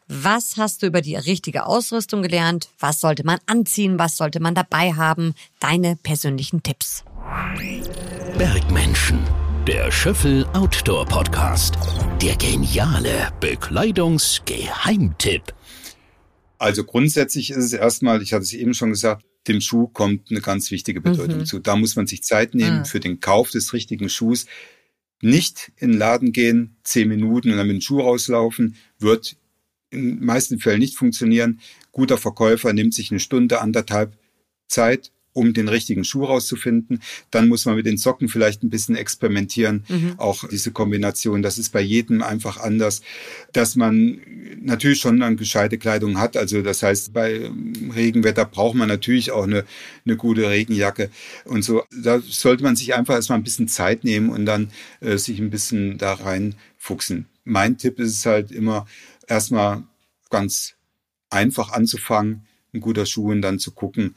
[0.08, 2.70] Was hast du über die richtige Ausrüstung gelernt?
[2.80, 4.00] Was sollte man anziehen?
[4.00, 5.36] Was sollte man dabei haben?
[5.60, 7.04] Deine persönlichen Tipps.
[8.36, 9.20] Bergmenschen,
[9.64, 11.78] der Schöffel Outdoor Podcast.
[12.20, 15.54] Der geniale Bekleidungsgeheimtipp.
[16.62, 20.40] Also grundsätzlich ist es erstmal, ich hatte es eben schon gesagt, dem Schuh kommt eine
[20.40, 21.44] ganz wichtige Bedeutung mhm.
[21.44, 21.58] zu.
[21.58, 22.84] Da muss man sich Zeit nehmen mhm.
[22.84, 24.46] für den Kauf des richtigen Schuhs.
[25.20, 29.36] Nicht in den Laden gehen, zehn Minuten und dann mit dem Schuh rauslaufen, wird
[29.90, 31.60] in den meisten Fällen nicht funktionieren.
[31.90, 34.16] Guter Verkäufer nimmt sich eine Stunde, anderthalb
[34.68, 37.02] Zeit, um den richtigen Schuh rauszufinden.
[37.30, 39.84] Dann muss man mit den Socken vielleicht ein bisschen experimentieren.
[39.88, 40.14] Mhm.
[40.18, 43.02] Auch diese Kombination, das ist bei jedem einfach anders,
[43.52, 44.20] dass man
[44.60, 46.36] natürlich schon eine gescheite Kleidung hat.
[46.36, 47.50] Also das heißt, bei
[47.94, 49.64] Regenwetter braucht man natürlich auch eine,
[50.04, 51.10] eine gute Regenjacke
[51.44, 51.84] und so.
[52.02, 54.70] Da sollte man sich einfach erstmal ein bisschen Zeit nehmen und dann
[55.00, 57.26] äh, sich ein bisschen da reinfuchsen.
[57.44, 58.86] Mein Tipp ist es halt immer
[59.26, 59.82] erstmal
[60.30, 60.74] ganz
[61.30, 64.14] einfach anzufangen, ein guter Schuh und dann zu gucken,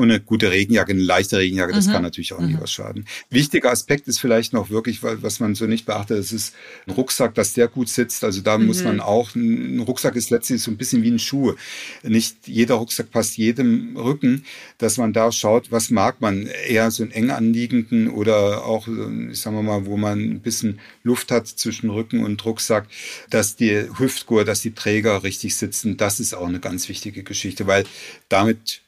[0.00, 1.92] und eine gute Regenjacke, eine leichte Regenjacke, das mhm.
[1.92, 2.48] kann natürlich auch mhm.
[2.48, 3.04] nie was schaden.
[3.28, 6.54] Wichtiger Aspekt ist vielleicht noch wirklich, was man so nicht beachtet, das ist
[6.86, 8.24] ein Rucksack, dass der gut sitzt.
[8.24, 8.66] Also da mhm.
[8.66, 11.54] muss man auch, ein Rucksack ist letztlich so ein bisschen wie ein Schuh.
[12.02, 14.44] Nicht jeder Rucksack passt jedem Rücken,
[14.78, 16.46] dass man da schaut, was mag man.
[16.68, 21.30] Eher so einen eng anliegenden oder auch, sagen wir mal, wo man ein bisschen Luft
[21.30, 22.88] hat zwischen Rücken und Rucksack,
[23.28, 25.96] dass die Hüftgurt, dass die Träger richtig sitzen.
[25.96, 27.84] Das ist auch eine ganz wichtige Geschichte, weil
[28.28, 28.82] damit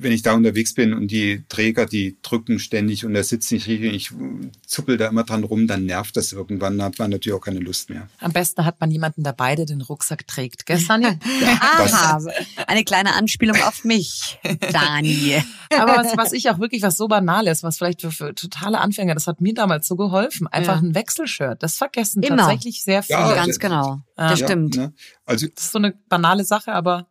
[0.00, 3.66] wenn ich da unterwegs bin und die Träger, die drücken ständig und der sitzt nicht
[3.66, 7.10] richtig und ich zuppel da immer dran rum, dann nervt das irgendwann, dann hat man
[7.10, 8.08] natürlich auch keine Lust mehr.
[8.20, 10.66] Am besten hat man jemanden dabei, der den Rucksack trägt.
[10.66, 11.14] Gestern ja,
[11.60, 12.22] Aha,
[12.66, 14.38] eine kleine Anspielung auf mich,
[14.72, 15.42] Dani.
[15.70, 18.80] Aber was, was ich auch wirklich, was so banal ist, was vielleicht für, für totale
[18.80, 20.88] Anfänger, das hat mir damals so geholfen, einfach ja.
[20.88, 21.62] ein Wechselshirt.
[21.62, 22.36] Das vergessen Immer.
[22.36, 23.18] tatsächlich sehr viele.
[23.18, 24.76] Ja, Ganz genau, das stimmt.
[24.76, 24.92] Ne?
[25.24, 27.08] Also, das ist so eine banale Sache, aber...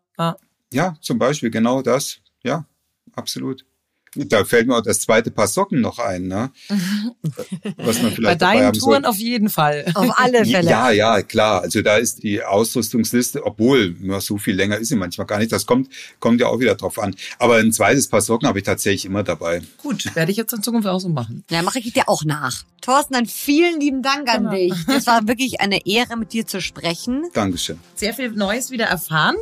[0.71, 2.17] Ja, zum Beispiel genau das.
[2.43, 2.65] Ja,
[3.17, 3.63] absolut.
[4.15, 6.51] Da fällt mir auch das zweite Paar Socken noch ein, ne?
[7.77, 9.85] Was man vielleicht Bei deinen Touren auf jeden Fall.
[9.95, 10.69] Auf alle Fälle.
[10.69, 11.61] Ja, ja, klar.
[11.61, 15.51] Also da ist die Ausrüstungsliste, obwohl nur so viel länger ist sie manchmal gar nicht.
[15.51, 15.89] Das kommt,
[16.19, 17.15] kommt ja auch wieder drauf an.
[17.39, 19.61] Aber ein zweites Paar Socken habe ich tatsächlich immer dabei.
[19.77, 21.43] Gut, werde ich jetzt in Zukunft auch so machen.
[21.49, 22.63] Ja, mache ich dir auch nach.
[22.81, 24.51] Thorsten, dann vielen lieben Dank an genau.
[24.51, 24.73] dich.
[24.87, 27.23] Es war wirklich eine Ehre, mit dir zu sprechen.
[27.33, 27.79] Dankeschön.
[27.95, 29.37] Sehr viel Neues wieder erfahren.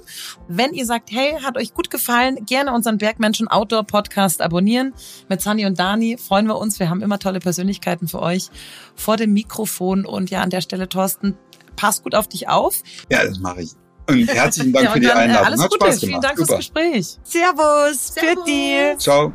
[0.48, 4.93] Wenn ihr sagt, hey, hat euch gut gefallen, gerne unseren Bergmenschen Outdoor Podcast abonnieren abonnieren.
[5.28, 6.80] Mit Sunny und Dani freuen wir uns.
[6.80, 8.49] Wir haben immer tolle Persönlichkeiten für euch
[8.95, 10.05] vor dem Mikrofon.
[10.05, 11.38] Und ja, an der Stelle, Thorsten,
[11.76, 12.84] pass gut auf dich auf.
[13.09, 13.72] Ja, das mache ich.
[14.07, 15.45] Und herzlichen Dank ja, und für die dann, äh, Einladung.
[15.45, 15.86] Alles Hat Gute.
[15.86, 16.09] Spaß gemacht.
[16.09, 16.47] Vielen Dank Super.
[16.47, 17.18] fürs Gespräch.
[17.24, 18.07] Servus.
[18.07, 18.43] Servus.
[18.45, 18.97] Für.
[18.97, 19.34] Ciao.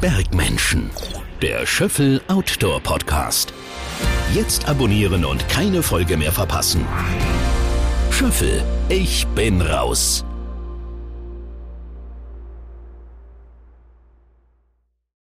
[0.00, 0.90] Bergmenschen.
[1.42, 3.52] Der Schöffel Outdoor Podcast.
[4.34, 6.86] Jetzt abonnieren und keine Folge mehr verpassen.
[8.10, 10.24] Schöffel, ich bin raus.